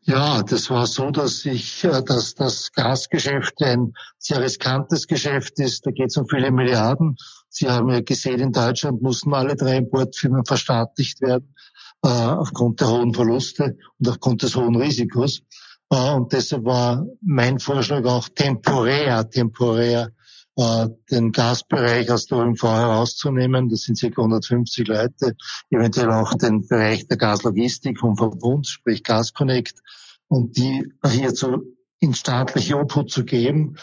Ja, 0.03 0.43
das 0.43 0.71
war 0.71 0.87
so, 0.87 1.11
dass 1.11 1.45
ich, 1.45 1.85
äh, 1.85 2.03
dass 2.03 2.35
das 2.35 2.73
Gasgeschäft 2.73 3.62
ein 3.62 3.93
sehr 4.19 4.41
riskantes 4.41 5.07
Geschäft 5.07 5.59
ist. 5.59 5.85
Da 5.87 5.91
geht 5.91 6.09
es 6.09 6.17
um 6.17 6.27
viele 6.29 6.51
Milliarden. 6.51 7.17
Sie 7.49 7.69
haben 7.69 7.91
ja 7.91 8.01
gesehen, 8.01 8.41
in 8.41 8.53
Deutschland 8.53 9.03
mussten 9.03 9.35
alle 9.35 9.57
drei 9.57 9.77
Importfirmen 9.77 10.45
verstaatlicht 10.45 11.21
werden, 11.21 11.55
äh, 12.03 12.09
aufgrund 12.09 12.81
der 12.81 12.88
hohen 12.88 13.12
Verluste 13.12 13.77
und 13.99 14.09
aufgrund 14.09 14.43
des 14.43 14.57
hohen 14.57 14.77
Risikos. 14.77 15.43
Äh, 15.90 16.14
und 16.14 16.33
deshalb 16.33 16.64
war 16.64 17.07
mein 17.20 17.59
Vorschlag 17.59 18.05
auch 18.05 18.29
temporär, 18.29 19.29
temporär 19.29 20.11
äh, 20.57 20.88
den 21.11 21.33
Gasbereich 21.33 22.11
aus 22.11 22.27
der 22.27 22.38
OMV 22.38 22.62
herauszunehmen. 22.62 23.68
Das 23.68 23.83
sind 23.83 24.01
ca. 24.01 24.07
150 24.09 24.88
Leute, 24.88 25.37
eventuell 25.70 26.11
auch 26.11 26.35
den 26.35 26.66
Bereich 26.66 27.07
der 27.07 27.16
Gaslogistik 27.16 27.98
vom 28.01 28.16
Verbund, 28.16 28.66
sprich 28.66 29.03
Gasconnect, 29.03 29.81
und 30.27 30.57
die 30.57 30.92
hier 31.07 31.33
zu, 31.33 31.77
in 32.01 32.12
staatliche 32.12 32.77
Obhut 32.79 33.11
zu 33.11 33.24
geben. 33.24 33.77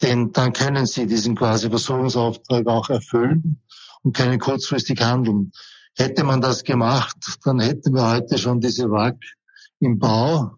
Denn 0.00 0.30
dann 0.30 0.52
können 0.52 0.86
sie 0.86 1.06
diesen 1.06 1.34
quasi 1.34 1.70
Versorgungsauftrag 1.70 2.66
auch 2.68 2.88
erfüllen 2.88 3.60
und 4.02 4.16
können 4.16 4.38
kurzfristig 4.38 5.00
handeln. 5.00 5.50
Hätte 5.96 6.22
man 6.22 6.40
das 6.40 6.62
gemacht, 6.62 7.16
dann 7.42 7.58
hätten 7.58 7.94
wir 7.94 8.08
heute 8.08 8.38
schon 8.38 8.60
diese 8.60 8.90
WAG 8.90 9.16
im 9.80 9.98
Bau 9.98 10.57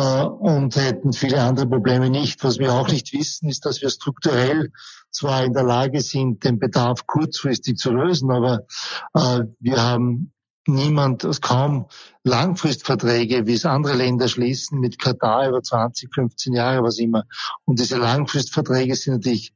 und 0.00 0.76
hätten 0.76 1.12
viele 1.12 1.40
andere 1.40 1.66
Probleme 1.66 2.10
nicht. 2.10 2.44
Was 2.44 2.58
wir 2.58 2.74
auch 2.74 2.88
nicht 2.88 3.12
wissen, 3.12 3.48
ist, 3.48 3.64
dass 3.64 3.80
wir 3.80 3.88
strukturell 3.88 4.70
zwar 5.10 5.44
in 5.44 5.54
der 5.54 5.62
Lage 5.62 6.02
sind, 6.02 6.44
den 6.44 6.58
Bedarf 6.58 7.06
kurzfristig 7.06 7.78
zu 7.78 7.92
lösen, 7.92 8.30
aber 8.30 8.66
äh, 9.14 9.44
wir 9.58 9.82
haben 9.82 10.32
niemand, 10.66 11.26
kaum 11.40 11.86
Langfristverträge, 12.24 13.46
wie 13.46 13.54
es 13.54 13.64
andere 13.64 13.94
Länder 13.94 14.28
schließen, 14.28 14.80
mit 14.80 14.98
Katar 14.98 15.48
über 15.48 15.62
20, 15.62 16.12
15 16.12 16.52
Jahre, 16.52 16.82
was 16.82 16.98
immer. 16.98 17.24
Und 17.64 17.78
diese 17.78 17.96
Langfristverträge 17.96 18.96
sind 18.96 19.14
natürlich 19.14 19.54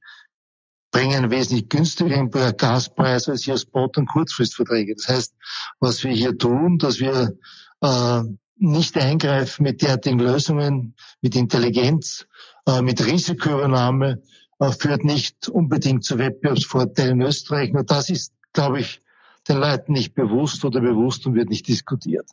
bringen 0.93 1.31
wesentlich 1.31 1.69
günstigeren 1.69 2.31
Gaspreis 2.31 3.29
als 3.29 3.45
hier 3.45 3.59
Spot- 3.59 3.91
und 3.95 4.09
Kurzfristverträge. 4.09 4.95
Das 4.97 5.09
heißt, 5.09 5.35
was 5.79 6.03
wir 6.03 6.13
hier 6.13 6.37
tun, 6.37 6.79
dass 6.79 6.99
wir 6.99 7.37
äh, 7.81 8.23
nicht 8.61 8.97
eingreifen 8.97 9.63
mit 9.63 9.83
derartigen 9.83 10.19
Lösungen, 10.19 10.95
mit 11.21 11.35
Intelligenz, 11.35 12.27
äh, 12.67 12.83
mit 12.83 13.05
Risikoübernahme, 13.05 14.23
äh, 14.59 14.71
führt 14.73 15.05
nicht 15.05 15.49
unbedingt 15.49 16.05
zu 16.05 16.19
Wettbewerbsvorteilen 16.19 17.21
in 17.21 17.27
Österreich. 17.27 17.73
Nur 17.73 17.85
das 17.85 18.11
ist, 18.11 18.35
glaube 18.53 18.81
ich, 18.81 19.01
den 19.49 19.59
Leuten 19.59 19.93
nicht 19.93 20.15
bewusst 20.15 20.65
oder 20.65 20.81
bewusst 20.81 21.27
und 21.27 21.35
wird 21.35 21.49
nicht 21.49 21.67
diskutiert. 21.67 22.29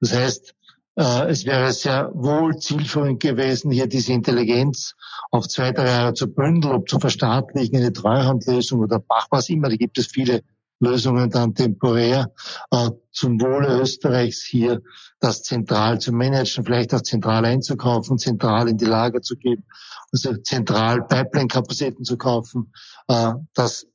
Das 0.00 0.14
heißt, 0.14 0.54
äh, 0.96 1.28
es 1.28 1.44
wäre 1.44 1.72
sehr 1.72 2.10
wohl 2.14 2.56
zielführend 2.56 3.20
gewesen, 3.20 3.70
hier 3.70 3.86
diese 3.86 4.12
Intelligenz 4.12 4.94
auf 5.30 5.46
zwei, 5.46 5.72
drei 5.72 5.86
Jahre 5.86 6.14
zu 6.14 6.32
bündeln, 6.32 6.74
ob 6.74 6.88
zu 6.88 6.98
verstaatlichen, 6.98 7.76
eine 7.76 7.92
Treuhandlösung 7.92 8.80
oder 8.80 8.98
Bach, 8.98 9.28
was 9.30 9.48
immer. 9.48 9.68
Da 9.68 9.76
gibt 9.76 9.98
es 9.98 10.06
viele 10.06 10.42
Lösungen 10.80 11.30
dann 11.30 11.54
temporär 11.54 12.32
äh, 12.70 12.90
zum 13.10 13.40
Wohle 13.40 13.80
Österreichs 13.80 14.42
hier 14.42 14.80
das 15.20 15.42
zentral 15.42 15.98
zu 15.98 16.12
managen, 16.12 16.64
vielleicht 16.64 16.94
auch 16.94 17.02
zentral 17.02 17.44
einzukaufen, 17.44 18.18
zentral 18.18 18.68
in 18.68 18.76
die 18.76 18.84
Lager 18.84 19.20
zu 19.20 19.36
geben, 19.36 19.64
also 20.12 20.36
zentral 20.36 21.06
Pipeline-Kapazitäten 21.06 22.04
zu 22.04 22.16
kaufen. 22.16 22.72
Äh, 23.08 23.34
das 23.54 23.86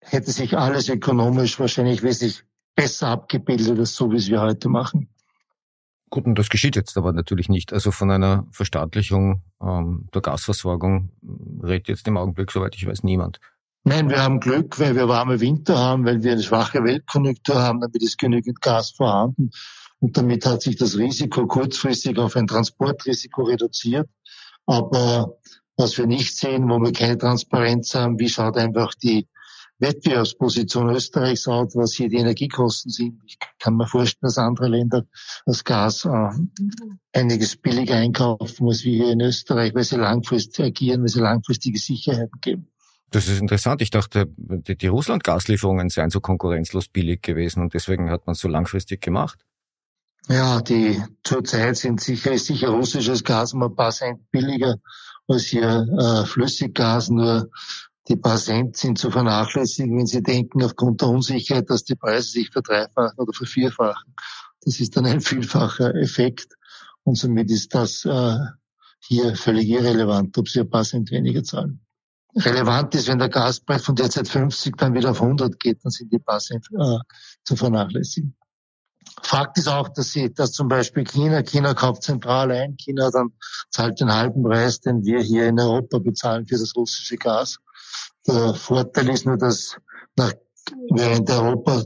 hätte 0.00 0.30
sich 0.30 0.56
alles 0.56 0.88
ökonomisch 0.88 1.58
wahrscheinlich 1.58 2.02
wesentlich 2.02 2.44
besser 2.74 3.08
abgebildet 3.08 3.78
als 3.78 3.94
so, 3.94 4.10
wie 4.12 4.16
es 4.16 4.28
wir 4.28 4.40
heute 4.40 4.68
machen. 4.68 5.08
Gut, 6.10 6.24
und 6.24 6.38
das 6.38 6.50
geschieht 6.50 6.76
jetzt 6.76 6.96
aber 6.96 7.12
natürlich 7.12 7.48
nicht. 7.48 7.72
Also 7.72 7.90
von 7.90 8.10
einer 8.10 8.46
Verstaatlichung 8.52 9.42
ähm, 9.60 10.08
der 10.14 10.22
Gasversorgung 10.22 11.10
redet 11.62 11.88
jetzt 11.88 12.06
im 12.06 12.16
Augenblick, 12.16 12.52
soweit 12.52 12.76
ich 12.76 12.86
weiß, 12.86 13.02
niemand. 13.02 13.40
Nein, 13.88 14.10
wir 14.10 14.20
haben 14.20 14.40
Glück, 14.40 14.80
weil 14.80 14.96
wir 14.96 15.06
warme 15.06 15.38
Winter 15.38 15.78
haben, 15.78 16.04
weil 16.04 16.20
wir 16.24 16.32
eine 16.32 16.42
schwache 16.42 16.82
Weltkonjunktur 16.82 17.62
haben, 17.62 17.80
damit 17.80 18.02
ist 18.02 18.18
genügend 18.18 18.60
Gas 18.60 18.90
vorhanden. 18.90 19.50
Und 20.00 20.16
damit 20.16 20.44
hat 20.44 20.62
sich 20.62 20.74
das 20.74 20.98
Risiko 20.98 21.46
kurzfristig 21.46 22.18
auf 22.18 22.34
ein 22.34 22.48
Transportrisiko 22.48 23.44
reduziert. 23.44 24.08
Aber 24.66 25.38
was 25.76 25.96
wir 25.98 26.08
nicht 26.08 26.36
sehen, 26.36 26.68
wo 26.68 26.80
wir 26.80 26.92
keine 26.92 27.16
Transparenz 27.16 27.94
haben, 27.94 28.18
wie 28.18 28.28
schaut 28.28 28.56
einfach 28.56 28.92
die 28.96 29.28
Wettbewerbsposition 29.78 30.90
Österreichs 30.90 31.46
aus, 31.46 31.76
was 31.76 31.92
hier 31.92 32.08
die 32.08 32.16
Energiekosten 32.16 32.90
sind. 32.90 33.22
Ich 33.24 33.38
kann 33.60 33.76
mir 33.76 33.86
vorstellen, 33.86 34.22
dass 34.22 34.38
andere 34.38 34.66
Länder 34.66 35.04
das 35.44 35.62
Gas 35.62 36.06
äh, 36.06 36.30
einiges 37.12 37.56
billiger 37.56 37.94
einkaufen 37.94 38.66
als 38.66 38.82
wir 38.82 39.04
hier 39.04 39.12
in 39.12 39.20
Österreich, 39.20 39.76
weil 39.76 39.84
sie 39.84 39.96
langfristig 39.96 40.64
agieren, 40.64 41.02
weil 41.02 41.08
sie 41.08 41.20
langfristige 41.20 41.78
Sicherheiten 41.78 42.40
geben. 42.40 42.68
Das 43.10 43.28
ist 43.28 43.40
interessant. 43.40 43.82
Ich 43.82 43.90
dachte, 43.90 44.26
die, 44.36 44.76
die 44.76 44.86
Russland-Gaslieferungen 44.88 45.88
seien 45.90 46.10
so 46.10 46.20
konkurrenzlos 46.20 46.88
billig 46.88 47.22
gewesen 47.22 47.62
und 47.62 47.74
deswegen 47.74 48.10
hat 48.10 48.26
man 48.26 48.34
es 48.34 48.40
so 48.40 48.48
langfristig 48.48 49.00
gemacht. 49.00 49.38
Ja, 50.28 50.60
die 50.60 51.00
zurzeit 51.22 51.76
sind 51.76 52.00
sicher, 52.00 52.32
ist 52.32 52.46
sicher 52.46 52.70
russisches 52.70 53.22
Gas 53.22 53.52
um 53.52 53.62
ein 53.62 53.76
paar 53.76 53.92
Cent 53.92 54.28
billiger 54.32 54.76
als 55.28 55.44
hier 55.44 55.86
äh, 55.98 56.26
Flüssiggas, 56.26 57.10
nur 57.10 57.48
die 58.08 58.16
paar 58.16 58.36
Cent 58.36 58.76
sind 58.76 58.98
zu 58.98 59.10
vernachlässigen, 59.10 59.96
wenn 59.96 60.06
Sie 60.06 60.22
denken, 60.22 60.62
aufgrund 60.62 61.00
der 61.00 61.08
Unsicherheit, 61.08 61.70
dass 61.70 61.84
die 61.84 61.94
Preise 61.94 62.30
sich 62.30 62.50
verdreifachen 62.50 63.18
oder 63.18 63.32
vervierfachen. 63.32 64.14
Das 64.62 64.80
ist 64.80 64.96
dann 64.96 65.06
ein 65.06 65.20
vielfacher 65.20 65.94
Effekt 65.94 66.54
und 67.04 67.16
somit 67.16 67.50
ist 67.50 67.74
das 67.74 68.04
äh, 68.04 68.38
hier 69.00 69.36
völlig 69.36 69.68
irrelevant, 69.68 70.36
ob 70.38 70.48
Sie 70.48 70.60
ein 70.60 70.70
paar 70.70 70.84
Cent 70.84 71.12
weniger 71.12 71.44
zahlen. 71.44 71.85
Relevant 72.36 72.94
ist, 72.94 73.08
wenn 73.08 73.18
der 73.18 73.28
Gaspreis 73.28 73.82
von 73.84 73.94
derzeit 73.94 74.28
50 74.28 74.76
dann 74.76 74.94
wieder 74.94 75.10
auf 75.10 75.22
100 75.22 75.58
geht, 75.58 75.82
dann 75.82 75.90
sind 75.90 76.12
die 76.12 76.20
Cent 76.38 76.68
äh, 76.78 76.98
zu 77.44 77.56
vernachlässigen. 77.56 78.36
Fakt 79.22 79.56
ist 79.56 79.68
auch, 79.68 79.88
dass 79.88 80.10
sie, 80.10 80.32
dass 80.32 80.52
zum 80.52 80.68
Beispiel 80.68 81.04
China, 81.04 81.42
China 81.42 81.74
kauft 81.74 82.02
zentral 82.02 82.50
ein, 82.50 82.76
China 82.76 83.10
dann 83.10 83.32
zahlt 83.70 84.00
den 84.00 84.12
halben 84.12 84.42
Preis, 84.42 84.80
den 84.80 85.04
wir 85.04 85.20
hier 85.20 85.46
in 85.46 85.58
Europa 85.58 85.98
bezahlen 85.98 86.46
für 86.46 86.58
das 86.58 86.76
russische 86.76 87.16
Gas. 87.16 87.58
Der 88.26 88.54
Vorteil 88.54 89.08
ist 89.08 89.24
nur, 89.24 89.38
dass 89.38 89.76
nach, 90.16 90.32
während 90.90 91.30
Europa 91.30 91.84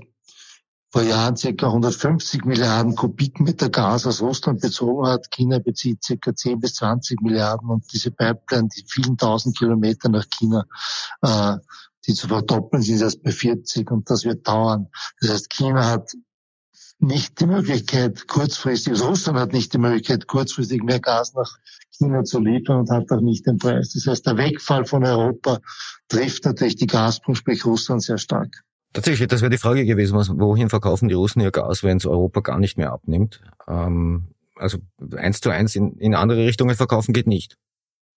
vor 0.91 1.03
Jahren 1.03 1.37
ca. 1.37 1.67
150 1.67 2.45
Milliarden 2.45 2.97
Kubikmeter 2.97 3.71
Gas 3.71 4.07
aus 4.07 4.21
Russland 4.21 4.61
bezogen 4.61 5.07
hat. 5.07 5.31
China 5.31 5.61
bezieht 5.61 6.05
ca. 6.21 6.35
10 6.35 6.61
bis 6.61 6.75
20 6.75 7.21
Milliarden 7.23 7.71
und 7.71 7.85
diese 7.93 8.11
Pipeline, 8.11 8.69
die 8.77 8.85
vielen 8.89 9.17
tausend 9.17 9.57
Kilometer 9.57 10.09
nach 10.09 10.27
China, 10.29 10.65
äh, 11.23 11.57
die 12.07 12.15
zu 12.15 12.29
verdoppeln 12.29 12.83
sind 12.83 13.01
erst 13.01 13.23
bei 13.23 13.31
40 13.31 13.91
und 13.91 14.11
das 14.11 14.25
wird 14.25 14.47
dauern. 14.49 14.89
Das 15.21 15.31
heißt, 15.31 15.51
China 15.51 15.85
hat 15.87 16.11
nicht 16.99 17.41
die 17.41 17.47
Möglichkeit, 17.47 18.27
kurzfristig, 18.27 18.93
also 18.93 19.09
Russland 19.09 19.39
hat 19.39 19.53
nicht 19.53 19.73
die 19.73 19.79
Möglichkeit, 19.79 20.27
kurzfristig 20.27 20.83
mehr 20.83 21.01
Gas 21.01 21.35
nach 21.35 21.57
China 21.91 22.25
zu 22.25 22.41
liefern 22.41 22.81
und 22.81 22.91
hat 22.91 23.11
auch 23.11 23.21
nicht 23.21 23.47
den 23.47 23.59
Preis. 23.59 23.93
Das 23.95 24.07
heißt, 24.07 24.27
der 24.27 24.37
Wegfall 24.37 24.85
von 24.85 25.05
Europa 25.05 25.61
trifft 26.09 26.45
natürlich 26.45 26.77
die 26.77 26.87
Gazprom, 26.87 27.35
sprich 27.35 27.65
Russland, 27.65 28.03
sehr 28.03 28.19
stark. 28.19 28.65
Tatsächlich, 28.93 29.29
das 29.29 29.41
wäre 29.41 29.51
die 29.51 29.59
Frage 29.59 29.85
gewesen, 29.85 30.17
was, 30.17 30.31
wohin 30.31 30.69
verkaufen 30.69 31.09
die 31.09 31.15
Russen 31.15 31.41
ihr 31.41 31.53
Gas, 31.53 31.85
wenn 31.85 31.99
es 31.99 32.07
Europa 32.07 32.41
gar 32.41 32.59
nicht 32.59 32.77
mehr 32.77 32.93
abnimmt? 32.93 33.41
Ähm, 33.69 34.29
also 34.57 34.79
eins 35.17 35.41
zu 35.41 35.51
eins 35.51 35.77
in, 35.77 35.97
in 35.99 36.15
andere 36.15 36.45
Richtungen 36.45 36.75
verkaufen 36.75 37.13
geht 37.13 37.27
nicht. 37.27 37.57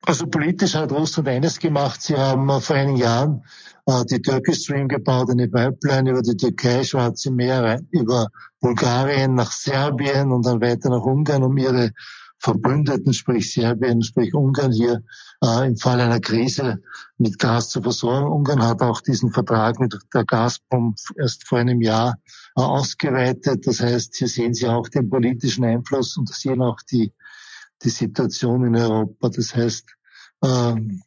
Also 0.05 0.27
politisch 0.27 0.75
hat 0.75 0.91
Russland 0.91 1.29
eines 1.29 1.59
gemacht. 1.59 2.01
Sie 2.01 2.17
haben 2.17 2.49
vor 2.59 2.75
einigen 2.75 2.97
Jahren 2.97 3.43
äh, 3.85 4.03
die 4.03 4.21
Turkish 4.21 4.63
Stream 4.63 4.89
gebaut, 4.89 5.29
eine 5.29 5.47
Pipeline 5.47 6.09
über 6.11 6.21
die 6.21 6.35
Türkei, 6.35 6.83
Schwarze 6.83 7.31
Meer, 7.31 7.79
über 7.91 8.27
Bulgarien 8.59 9.35
nach 9.35 9.51
Serbien 9.51 10.31
und 10.31 10.45
dann 10.45 10.59
weiter 10.59 10.89
nach 10.89 11.03
Ungarn, 11.03 11.43
um 11.43 11.55
ihre 11.55 11.91
Verbündeten, 12.43 13.13
sprich 13.13 13.53
Serbien, 13.53 14.03
sprich 14.03 14.33
Ungarn 14.33 14.73
hier 14.73 15.01
äh, 15.41 15.65
im 15.65 15.77
Fall 15.77 16.01
einer 16.01 16.19
Krise 16.19 16.83
mit 17.17 17.39
Gas 17.39 17.69
zu 17.69 17.81
versorgen. 17.81 18.29
Ungarn 18.29 18.61
hat 18.61 18.81
auch 18.81 18.99
diesen 18.99 19.31
Vertrag 19.31 19.79
mit 19.79 19.97
der 20.13 20.25
Gazprom 20.25 20.93
erst 21.17 21.47
vor 21.47 21.59
einem 21.59 21.81
Jahr 21.81 22.17
äh, 22.57 22.61
ausgeweitet. 22.61 23.65
Das 23.65 23.79
heißt, 23.79 24.17
hier 24.17 24.27
sehen 24.27 24.53
Sie 24.53 24.67
auch 24.67 24.89
den 24.89 25.09
politischen 25.09 25.63
Einfluss 25.63 26.17
und 26.17 26.27
sehen 26.27 26.61
auch 26.61 26.81
die, 26.91 27.13
die 27.81 27.89
Situation 27.89 28.65
in 28.65 28.75
Europa. 28.75 29.29
Das 29.29 29.55
heißt, 29.55 29.85
ähm, 30.43 31.01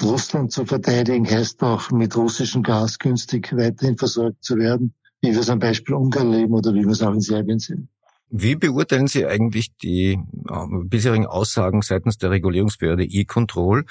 Russland 0.00 0.52
zu 0.52 0.64
verteidigen 0.64 1.28
heißt 1.28 1.60
auch 1.64 1.90
mit 1.90 2.16
russischem 2.16 2.62
Gas 2.62 3.00
günstig 3.00 3.52
weiterhin 3.56 3.98
versorgt 3.98 4.44
zu 4.44 4.56
werden, 4.58 4.94
wie 5.20 5.32
wir 5.32 5.40
es 5.40 5.50
am 5.50 5.58
Beispiel 5.58 5.96
Ungarn 5.96 6.30
leben 6.30 6.54
oder 6.54 6.72
wie 6.72 6.84
wir 6.84 6.92
es 6.92 7.02
auch 7.02 7.14
in 7.14 7.20
Serbien 7.20 7.58
sehen. 7.58 7.88
Wie 8.28 8.56
beurteilen 8.56 9.06
Sie 9.06 9.26
eigentlich 9.26 9.76
die 9.76 10.12
äh, 10.12 10.66
bisherigen 10.84 11.26
Aussagen 11.26 11.82
seitens 11.82 12.18
der 12.18 12.30
Regulierungsbehörde 12.30 13.04
E-Control? 13.04 13.84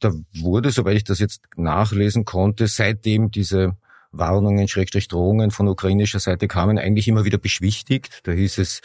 Da 0.00 0.12
wurde, 0.34 0.70
soweit 0.70 0.96
ich 0.96 1.04
das 1.04 1.18
jetzt 1.18 1.42
nachlesen 1.56 2.24
konnte, 2.24 2.66
seitdem 2.68 3.30
diese 3.30 3.76
Warnungen, 4.10 4.68
Schrägstrich 4.68 5.08
Drohungen 5.08 5.50
von 5.50 5.68
ukrainischer 5.68 6.18
Seite 6.18 6.48
kamen, 6.48 6.78
eigentlich 6.78 7.08
immer 7.08 7.24
wieder 7.24 7.38
beschwichtigt. 7.38 8.20
Da 8.24 8.32
hieß 8.32 8.58
es, 8.58 8.80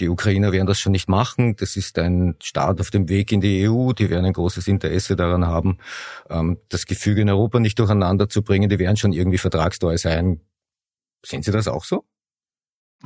die 0.00 0.08
Ukrainer 0.08 0.52
werden 0.52 0.66
das 0.66 0.80
schon 0.80 0.92
nicht 0.92 1.08
machen. 1.08 1.56
Das 1.56 1.76
ist 1.76 1.98
ein 1.98 2.34
Staat 2.42 2.80
auf 2.80 2.90
dem 2.90 3.08
Weg 3.08 3.30
in 3.32 3.40
die 3.40 3.68
EU. 3.68 3.92
Die 3.92 4.10
werden 4.10 4.24
ein 4.24 4.32
großes 4.32 4.66
Interesse 4.66 5.16
daran 5.16 5.46
haben, 5.46 5.78
ähm, 6.28 6.58
das 6.68 6.86
Gefüge 6.86 7.22
in 7.22 7.30
Europa 7.30 7.60
nicht 7.60 7.78
durcheinander 7.78 8.28
zu 8.28 8.42
bringen. 8.42 8.68
Die 8.68 8.78
werden 8.78 8.96
schon 8.96 9.12
irgendwie 9.12 9.38
vertragstreu 9.38 9.96
sein. 9.96 10.40
Sehen 11.24 11.42
Sie 11.42 11.52
das 11.52 11.68
auch 11.68 11.84
so? 11.84 12.04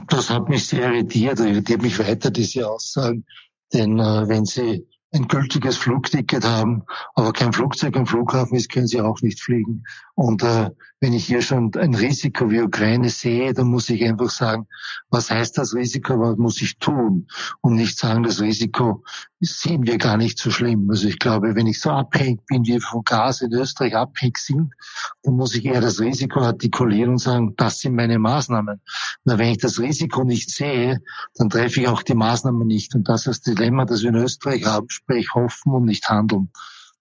Das 0.07 0.31
hat 0.31 0.49
mich 0.49 0.67
sehr 0.67 0.93
irritiert, 0.93 1.41
irritiert 1.41 1.83
mich 1.83 1.99
weiter, 1.99 2.31
diese 2.31 2.69
Aussagen. 2.69 3.25
Denn 3.73 3.99
äh, 3.99 4.29
wenn 4.29 4.45
Sie 4.45 4.87
ein 5.13 5.27
gültiges 5.27 5.77
Flugticket 5.77 6.45
haben, 6.45 6.83
aber 7.15 7.33
kein 7.33 7.53
Flugzeug 7.53 7.97
am 7.97 8.07
Flughafen 8.07 8.57
ist, 8.57 8.71
können 8.71 8.87
sie 8.87 9.01
auch 9.01 9.23
nicht 9.23 9.41
fliegen. 9.41 9.85
Und 10.15 10.43
äh, 10.43 10.71
wenn 11.01 11.15
ich 11.15 11.25
hier 11.25 11.41
schon 11.41 11.73
ein 11.77 11.95
Risiko 11.95 12.51
wie 12.51 12.61
Ukraine 12.61 13.09
sehe, 13.09 13.55
dann 13.55 13.69
muss 13.69 13.89
ich 13.89 14.05
einfach 14.05 14.29
sagen, 14.29 14.67
was 15.09 15.31
heißt 15.31 15.57
das 15.57 15.75
Risiko, 15.75 16.21
was 16.21 16.37
muss 16.37 16.61
ich 16.61 16.79
tun? 16.79 17.27
Und 17.63 17.77
nicht 17.77 17.99
sagen, 17.99 18.25
das 18.25 18.41
Risiko 18.41 19.03
sehen 19.41 19.87
wir 19.87 19.97
gar 19.97 20.19
nicht 20.19 20.39
so 20.39 20.51
schlimm. 20.51 20.89
Also 20.91 21.09
ich 21.09 21.19
glaube, 21.19 21.55
wenn 21.55 21.67
ich 21.67 21.81
so 21.81 21.91
abhängig 21.91 22.45
bin, 22.47 22.65
wie 22.67 22.73
wir 22.73 22.81
von 22.81 23.03
Gas 23.05 23.41
in 23.41 23.53
Österreich 23.53 23.97
abhängig 23.97 24.39
sind, 24.39 24.75
dann 25.23 25.37
muss 25.37 25.55
ich 25.55 25.65
eher 25.65 25.81
das 25.81 26.01
Risiko 26.01 26.41
artikulieren 26.41 27.13
und 27.13 27.19
sagen, 27.19 27.55
das 27.57 27.79
sind 27.79 27.95
meine 27.95 28.19
Maßnahmen. 28.19 28.83
Na, 29.29 29.39
wenn 29.39 29.51
ich 29.51 29.59
das 29.59 29.79
Risiko 29.79 30.25
nicht 30.25 30.51
sehe, 30.51 31.03
dann 31.35 31.51
treffe 31.51 31.83
ich 31.83 31.89
auch 31.89 32.03
die 32.03 32.15
Maßnahmen 32.15 32.67
nicht. 32.67 32.95
Und 32.95 33.11
das 33.11 33.27
ist 33.27 33.47
das 33.47 33.55
Dilemma, 33.55 33.85
das 33.85 34.01
wir 34.01 34.09
in 34.09 34.15
Österreich 34.15 34.65
haben, 34.65 34.89
sprich 34.89 35.35
hoffen 35.35 35.73
und 35.73 35.85
nicht 35.85 36.09
handeln. 36.09 36.51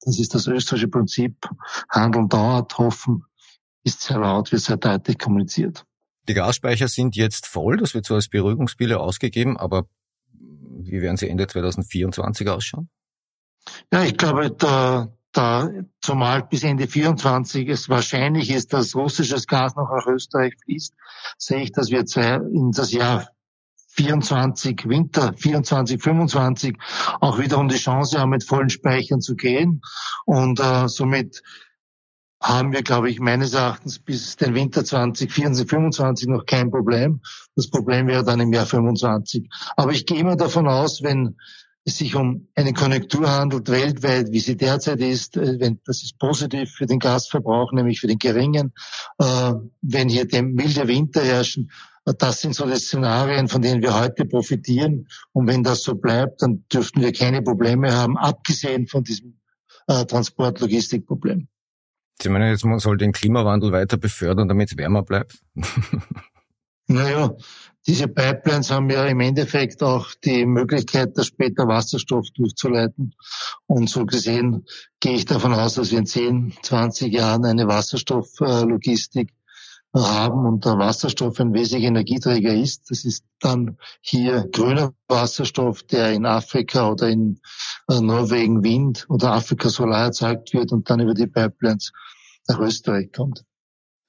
Das 0.02 0.20
ist 0.20 0.36
das 0.36 0.46
österreichische 0.46 0.90
Prinzip. 0.90 1.50
Handeln 1.90 2.28
dauert, 2.28 2.78
hoffen 2.78 3.24
ist 3.86 4.02
sehr 4.02 4.20
laut, 4.20 4.52
wird 4.52 4.62
sehr 4.62 4.76
deutlich 4.76 5.18
kommuniziert. 5.18 5.86
Die 6.28 6.34
Gasspeicher 6.34 6.90
sind 6.90 7.16
jetzt 7.16 7.48
voll, 7.48 7.78
das 7.78 7.94
wird 7.94 8.06
so 8.06 8.16
als 8.16 8.28
Beruhigungspille 8.28 9.00
ausgegeben, 9.00 9.56
aber 9.56 9.88
wie 10.34 11.02
werden 11.02 11.16
sie 11.16 11.30
Ende 11.30 11.48
2024 11.48 12.50
ausschauen? 12.50 12.90
Ja, 13.94 14.04
ich 14.04 14.18
glaube, 14.18 14.52
da, 14.52 15.17
da 15.38 15.69
zumal 16.02 16.43
bis 16.43 16.63
Ende 16.63 16.88
24 16.88 17.69
es 17.69 17.89
wahrscheinlich 17.89 18.50
ist, 18.50 18.73
dass 18.73 18.95
russisches 18.95 19.45
Gas 19.45 19.76
noch 19.76 19.89
nach 19.89 20.08
Österreich 20.08 20.54
fließt, 20.63 20.93
sehe 21.38 21.62
ich, 21.62 21.71
dass 21.71 21.91
wir 21.91 22.04
in 22.52 22.71
das 22.71 22.91
Jahr 22.91 23.28
24, 23.97 24.88
Winter 24.88 25.34
24, 25.34 26.02
25 26.02 26.78
auch 27.19 27.39
wiederum 27.39 27.67
die 27.67 27.78
Chance 27.78 28.19
haben, 28.19 28.30
mit 28.30 28.43
vollen 28.43 28.69
Speichern 28.69 29.21
zu 29.21 29.36
gehen. 29.36 29.82
Und 30.26 30.60
äh, 30.60 30.88
somit 30.88 31.41
haben 32.41 32.71
wir, 32.71 32.84
glaube 32.84 33.10
ich, 33.10 33.19
meines 33.19 33.54
Erachtens 33.54 34.00
bis 34.00 34.36
den 34.36 34.54
Winter 34.54 34.86
2024, 34.86 35.67
25 35.67 36.28
noch 36.28 36.45
kein 36.45 36.69
Problem. 36.69 37.21
Das 37.56 37.69
Problem 37.69 38.08
wäre 38.08 38.23
dann 38.23 38.39
im 38.39 38.54
Jahr 38.54 38.67
25. 38.67 39.50
Aber 39.76 39.91
ich 39.91 40.06
gehe 40.06 40.19
immer 40.19 40.36
davon 40.36 40.67
aus, 40.67 41.02
wenn 41.02 41.36
es 41.88 42.00
sich 42.00 42.15
um 42.15 42.50
eine 42.54 42.73
Konjunktur 42.73 43.32
handelt 43.32 43.69
weltweit, 43.69 44.34
wie 44.34 44.41
sie 44.41 44.58
derzeit 44.58 45.00
ist, 45.00 45.38
äh, 45.38 45.58
wenn, 45.58 45.80
das 45.86 46.04
ist 46.04 46.19
positiv 46.19 46.69
für 46.71 46.86
den 46.86 47.00
Gasverbrauch, 47.00 47.71
nämlich 47.71 48.02
für 48.02 48.08
den 48.08 48.19
geringen, 48.19 48.73
äh, 49.19 49.54
wenn 49.82 50.10
hier 50.10 50.28
der 50.28 50.43
milde 50.43 50.86
Winter 50.89 51.23
herrschen, 51.23 51.71
das 52.04 52.41
sind 52.41 52.56
so 52.56 52.65
die 52.65 52.76
Szenarien, 52.76 53.47
von 53.47 53.62
denen 53.62 53.82
wir 53.82 53.97
heute 53.97 54.26
profitieren. 54.26 55.08
Und 55.32 55.47
wenn 55.47 55.63
das 55.63 55.84
so 55.84 55.95
bleibt, 55.95 56.41
dann 56.41 56.65
dürften 56.71 57.02
wir 57.02 57.13
keine 57.13 57.41
Probleme 57.41 57.93
haben, 57.93 58.17
abgesehen 58.17 58.88
von 58.88 59.04
diesem 59.04 59.39
äh, 59.88 60.06
Transportlogistikproblem. 60.06 61.47
Sie 62.21 62.30
meinen 62.30 62.50
jetzt, 62.50 62.65
man 62.65 62.80
soll 62.80 62.97
den 62.97 63.13
Klimawandel 63.13 63.71
weiter 63.71 63.97
befördern, 63.97 64.50
damit 64.50 64.71
es 64.71 64.78
wärmer 64.78 65.04
bleibt? 65.04 65.41
naja, 66.88 67.36
diese 67.88 68.10
Pipelines 68.10 68.69
haben 68.69 68.89
ja 68.89 69.06
im 69.06 69.21
Endeffekt 69.21 69.82
auch 69.82 70.13
die 70.23 70.45
Möglichkeit, 70.45 71.17
das 71.17 71.28
später 71.28 71.67
Wasserstoff 71.67 72.28
durchzuleiten. 72.36 73.15
Und 73.65 73.89
so 73.89 74.06
gesehen 74.06 74.65
gehe 75.00 75.15
ich 75.15 75.26
davon 75.26 75.54
aus, 75.54 75.76
dass 75.76 75.91
wir 75.91 76.00
in 76.00 76.06
10, 76.06 76.54
20 76.62 77.13
Jahren 77.13 77.45
eine 77.45 77.67
Wasserstofflogistik 77.67 79.30
haben 79.93 80.45
und 80.45 80.65
der 80.65 80.78
Wasserstoff 80.78 81.39
ein 81.39 81.54
wesentlicher 81.54 81.88
Energieträger 81.88 82.54
ist. 82.54 82.91
Das 82.91 83.06
ist 83.06 83.23
dann 83.39 83.78
hier 84.02 84.47
grüner 84.52 84.93
Wasserstoff, 85.08 85.84
der 85.84 86.12
in 86.12 86.26
Afrika 86.26 86.91
oder 86.91 87.08
in 87.08 87.39
äh, 87.89 88.02
Norwegen 88.02 88.63
Wind 88.63 89.06
oder 89.10 89.32
Afrika 89.32 89.69
Solar 89.69 90.06
erzeugt 90.06 90.54
wird 90.54 90.71
und 90.73 90.89
dann 90.89 91.00
über 91.00 91.13
die 91.13 91.28
Pipelines 91.28 91.93
nach 92.47 92.60
Österreich 92.60 93.12
kommt. 93.13 93.47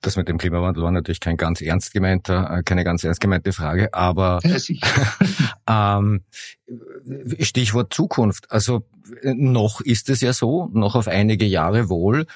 Das 0.01 0.17
mit 0.17 0.29
dem 0.29 0.39
Klimawandel 0.39 0.83
war 0.85 0.93
natürlich 0.93 1.21
kein 1.21 1.37
ganz 1.37 1.61
ernst 1.61 1.93
gemeinter, 1.93 2.59
äh, 2.59 2.63
keine 2.63 2.85
ganz 2.85 3.03
ernst 3.03 3.21
gemeinte 3.21 3.53
Frage, 3.53 3.93
aber 3.93 4.41
ähm, 5.69 6.23
Stichwort 7.41 7.93
Zukunft. 7.93 8.51
Also 8.51 8.87
noch 9.23 9.81
ist 9.81 10.09
es 10.11 10.21
ja 10.21 10.33
so, 10.33 10.69
noch 10.73 10.95
auf 10.95 11.09
einige 11.09 11.45
Jahre 11.45 11.89
wohl, 11.89 12.27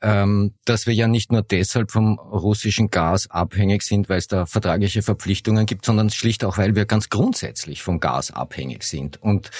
ähm, 0.00 0.54
dass 0.64 0.86
wir 0.86 0.94
ja 0.94 1.08
nicht 1.08 1.32
nur 1.32 1.42
deshalb 1.42 1.90
vom 1.90 2.18
russischen 2.18 2.88
Gas 2.88 3.28
abhängig 3.30 3.82
sind, 3.82 4.08
weil 4.08 4.18
es 4.18 4.28
da 4.28 4.46
vertragliche 4.46 5.02
Verpflichtungen 5.02 5.66
gibt, 5.66 5.84
sondern 5.84 6.10
schlicht 6.10 6.44
auch, 6.44 6.58
weil 6.58 6.76
wir 6.76 6.86
ganz 6.86 7.08
grundsätzlich 7.08 7.82
vom 7.82 7.98
Gas 7.98 8.30
abhängig 8.30 8.84
sind. 8.84 9.20
Und 9.20 9.50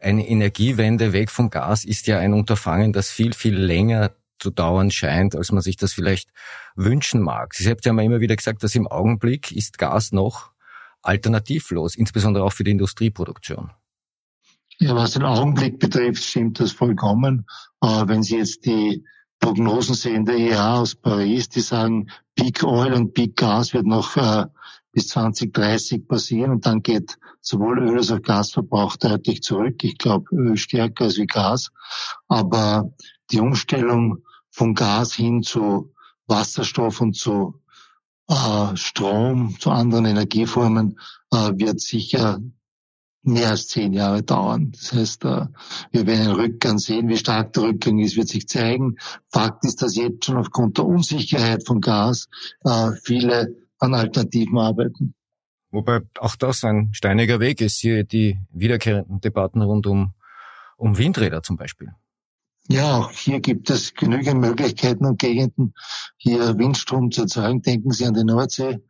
eine 0.00 0.28
Energiewende 0.28 1.12
weg 1.12 1.30
vom 1.30 1.48
Gas 1.48 1.84
ist 1.84 2.06
ja 2.06 2.18
ein 2.18 2.34
Unterfangen, 2.34 2.92
das 2.92 3.10
viel, 3.10 3.32
viel 3.32 3.56
länger 3.56 4.12
zu 4.38 4.50
dauern 4.50 4.90
scheint, 4.90 5.34
als 5.34 5.52
man 5.52 5.62
sich 5.62 5.76
das 5.76 5.92
vielleicht 5.92 6.30
wünschen 6.74 7.22
mag. 7.22 7.54
Sie 7.54 7.68
habt 7.70 7.84
ja 7.84 7.92
immer 7.92 8.20
wieder 8.20 8.36
gesagt, 8.36 8.62
dass 8.62 8.74
im 8.74 8.86
Augenblick 8.86 9.52
ist 9.52 9.78
Gas 9.78 10.12
noch 10.12 10.52
alternativlos, 11.02 11.94
insbesondere 11.94 12.44
auch 12.44 12.52
für 12.52 12.64
die 12.64 12.72
Industrieproduktion. 12.72 13.70
Ja, 14.78 14.94
was 14.94 15.12
den 15.12 15.22
Augenblick 15.22 15.78
betrifft, 15.78 16.22
stimmt 16.22 16.60
das 16.60 16.72
vollkommen. 16.72 17.46
Aber 17.80 18.08
wenn 18.08 18.22
Sie 18.22 18.36
jetzt 18.36 18.66
die 18.66 19.04
Prognosen 19.40 19.94
sehen 19.94 20.24
der 20.24 20.36
EA 20.36 20.80
aus 20.80 20.94
Paris, 20.94 21.48
die 21.48 21.60
sagen, 21.60 22.10
Peak 22.34 22.62
Oil 22.62 22.92
und 22.92 23.14
Peak 23.14 23.36
Gas 23.36 23.72
wird 23.72 23.86
noch 23.86 24.16
äh, 24.16 24.46
bis 24.92 25.08
2030 25.08 26.06
passieren 26.06 26.50
und 26.50 26.66
dann 26.66 26.82
geht 26.82 27.18
sowohl 27.40 27.78
Öl 27.78 27.98
als 27.98 28.10
auch 28.10 28.20
Gasverbrauch 28.20 28.96
deutlich 28.96 29.42
zurück. 29.42 29.82
Ich 29.82 29.96
glaube, 29.98 30.34
Öl 30.34 30.56
stärker 30.56 31.04
als 31.04 31.16
wie 31.16 31.26
Gas. 31.26 31.70
Aber 32.28 32.92
die 33.30 33.40
Umstellung 33.40 34.24
von 34.56 34.74
Gas 34.74 35.12
hin 35.12 35.42
zu 35.42 35.92
Wasserstoff 36.26 37.02
und 37.02 37.14
zu 37.14 37.60
äh, 38.26 38.74
Strom, 38.74 39.54
zu 39.60 39.70
anderen 39.70 40.06
Energieformen 40.06 40.98
äh, 41.30 41.52
wird 41.56 41.78
sicher 41.78 42.40
mehr 43.22 43.50
als 43.50 43.68
zehn 43.68 43.92
Jahre 43.92 44.22
dauern. 44.22 44.72
Das 44.72 44.94
heißt, 44.94 45.24
äh, 45.26 45.46
wir 45.90 46.06
werden 46.06 46.28
einen 46.28 46.40
Rückgang 46.40 46.78
sehen. 46.78 47.08
Wie 47.08 47.18
stark 47.18 47.52
der 47.52 47.64
Rückgang 47.64 47.98
ist, 47.98 48.16
wird 48.16 48.28
sich 48.28 48.48
zeigen. 48.48 48.96
Fakt 49.30 49.62
ist, 49.66 49.82
dass 49.82 49.94
jetzt 49.94 50.24
schon 50.24 50.38
aufgrund 50.38 50.78
der 50.78 50.86
Unsicherheit 50.86 51.66
von 51.66 51.82
Gas 51.82 52.28
äh, 52.64 52.92
viele 53.04 53.54
an 53.78 53.92
Alternativen 53.92 54.56
arbeiten. 54.56 55.14
Wobei 55.70 56.00
auch 56.18 56.36
das 56.36 56.64
ein 56.64 56.94
steiniger 56.94 57.40
Weg 57.40 57.60
ist, 57.60 57.78
hier 57.78 58.04
die 58.04 58.38
wiederkehrenden 58.52 59.20
Debatten 59.20 59.60
rund 59.60 59.86
um, 59.86 60.14
um 60.78 60.96
Windräder 60.96 61.42
zum 61.42 61.58
Beispiel. 61.58 61.92
Ja, 62.68 62.96
auch 62.96 63.12
hier 63.12 63.38
gibt 63.38 63.70
es 63.70 63.94
genügend 63.94 64.40
Möglichkeiten 64.40 65.06
und 65.06 65.20
Gegenden, 65.20 65.72
hier 66.16 66.58
Windstrom 66.58 67.12
zu 67.12 67.22
erzeugen. 67.22 67.62
Denken 67.62 67.92
Sie 67.92 68.04
an 68.04 68.14
die 68.14 68.24
Nordsee, 68.24 68.80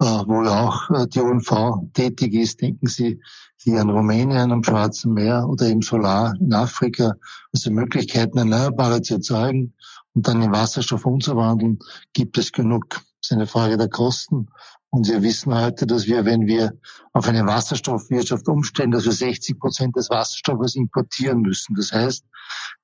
äh, 0.00 0.04
wo 0.04 0.46
auch 0.46 0.90
äh, 0.90 1.06
die 1.06 1.20
ONV 1.20 1.92
tätig 1.94 2.34
ist. 2.34 2.60
Denken 2.60 2.88
Sie 2.88 3.20
hier 3.56 3.80
an 3.80 3.88
Rumänien, 3.88 4.52
am 4.52 4.62
Schwarzen 4.62 5.14
Meer 5.14 5.48
oder 5.48 5.66
eben 5.66 5.80
Solar 5.80 6.34
in 6.38 6.52
Afrika. 6.52 7.14
Also 7.54 7.70
Möglichkeiten, 7.70 8.36
Erneuerbare 8.36 9.00
zu 9.00 9.14
erzeugen 9.14 9.72
und 10.12 10.28
dann 10.28 10.42
in 10.42 10.52
Wasserstoff 10.52 11.06
umzuwandeln, 11.06 11.78
gibt 12.12 12.36
es 12.36 12.52
genug. 12.52 12.90
Das 12.90 13.30
ist 13.30 13.32
eine 13.32 13.46
Frage 13.46 13.78
der 13.78 13.88
Kosten 13.88 14.48
und 14.94 15.08
wir 15.08 15.22
wissen 15.22 15.54
heute, 15.54 15.86
dass 15.86 16.06
wir, 16.06 16.26
wenn 16.26 16.46
wir 16.46 16.74
auf 17.14 17.26
eine 17.26 17.46
Wasserstoffwirtschaft 17.46 18.46
umstellen, 18.46 18.90
dass 18.90 19.06
wir 19.06 19.12
60 19.12 19.58
Prozent 19.58 19.96
des 19.96 20.10
Wasserstoffes 20.10 20.74
importieren 20.74 21.40
müssen. 21.40 21.74
Das 21.74 21.92
heißt, 21.92 22.26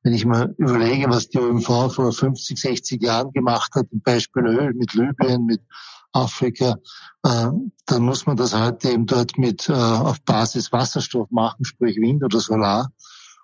wenn 0.03 0.15
ich 0.15 0.25
mal 0.25 0.55
überlege, 0.57 1.11
was 1.11 1.29
die 1.29 1.39
OMV 1.39 1.93
vor 1.93 2.11
50, 2.11 2.59
60 2.59 3.03
Jahren 3.03 3.31
gemacht 3.33 3.75
hat, 3.75 3.91
zum 3.91 4.01
Beispiel 4.01 4.47
Öl 4.47 4.73
mit 4.73 4.95
Libyen, 4.95 5.45
mit 5.45 5.61
Afrika, 6.13 6.77
äh, 7.25 7.51
dann 7.85 8.03
muss 8.03 8.25
man 8.25 8.39
das 8.39 8.59
heute 8.59 8.89
eben 8.89 9.05
dort 9.05 9.37
mit 9.37 9.69
äh, 9.69 9.73
auf 9.75 10.23
Basis 10.23 10.73
Wasserstoff 10.73 11.31
machen, 11.31 11.67
sprich 11.67 11.99
Wind 11.99 12.25
oder 12.25 12.41
Solar. 12.41 12.91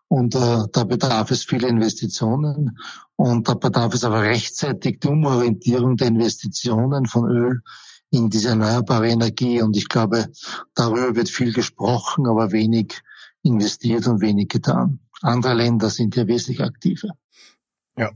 Und 0.09 0.35
äh, 0.37 0.63
da 0.73 0.85
bedarf 0.85 1.31
es 1.31 1.45
viele 1.45 1.69
Investitionen 1.69 2.79
und 3.17 3.47
da 3.47 3.55
bedarf 3.55 3.93
es 3.93 4.05
aber 4.05 4.23
rechtzeitig 4.23 5.01
die 5.01 5.09
Umorientierung 5.09 5.99
der 5.99 6.09
Investitionen 6.09 7.05
von 7.05 7.31
Öl 7.31 7.61
in 8.15 8.31
diese 8.31 8.51
erneuerbare 8.51 9.09
Energie. 9.09 9.61
Und 9.61 9.77
ich 9.77 9.89
glaube, 9.89 10.29
darüber 10.75 11.17
wird 11.17 11.29
viel 11.29 11.53
gesprochen, 11.53 12.27
aber 12.27 12.53
wenig 12.53 13.03
investiert 13.43 14.07
und 14.07 14.21
wenig 14.21 14.49
getan. 14.49 15.01
Andere 15.21 15.55
Länder 15.55 15.91
sind 15.91 16.15
ja 16.17 16.27
wesentlich 16.27 16.63
aktiver. 16.63 17.11
Ja, 17.97 18.11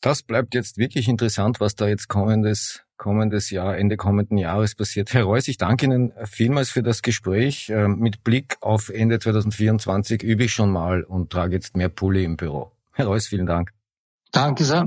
das 0.00 0.22
bleibt 0.22 0.54
jetzt 0.54 0.78
wirklich 0.78 1.08
interessant, 1.08 1.60
was 1.60 1.74
da 1.74 1.88
jetzt 1.88 2.08
kommendes, 2.08 2.82
kommendes 2.96 3.50
Jahr, 3.50 3.76
Ende 3.76 3.96
kommenden 3.96 4.38
Jahres 4.38 4.74
passiert. 4.74 5.12
Herr 5.12 5.24
Reuss, 5.24 5.48
ich 5.48 5.58
danke 5.58 5.86
Ihnen 5.86 6.12
vielmals 6.24 6.70
für 6.70 6.82
das 6.82 7.02
Gespräch. 7.02 7.68
Ähm, 7.68 7.98
mit 7.98 8.24
Blick 8.24 8.56
auf 8.60 8.88
Ende 8.88 9.18
2024 9.18 10.22
übe 10.22 10.44
ich 10.44 10.52
schon 10.52 10.70
mal 10.70 11.02
und 11.02 11.30
trage 11.30 11.54
jetzt 11.54 11.76
mehr 11.76 11.88
Pulli 11.88 12.24
im 12.24 12.36
Büro. 12.36 12.72
Herr 12.92 13.06
Reuss, 13.06 13.26
vielen 13.26 13.46
Dank. 13.46 13.72
Danke 14.32 14.64
sehr. 14.64 14.86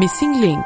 Missing 0.00 0.40
Link 0.40 0.64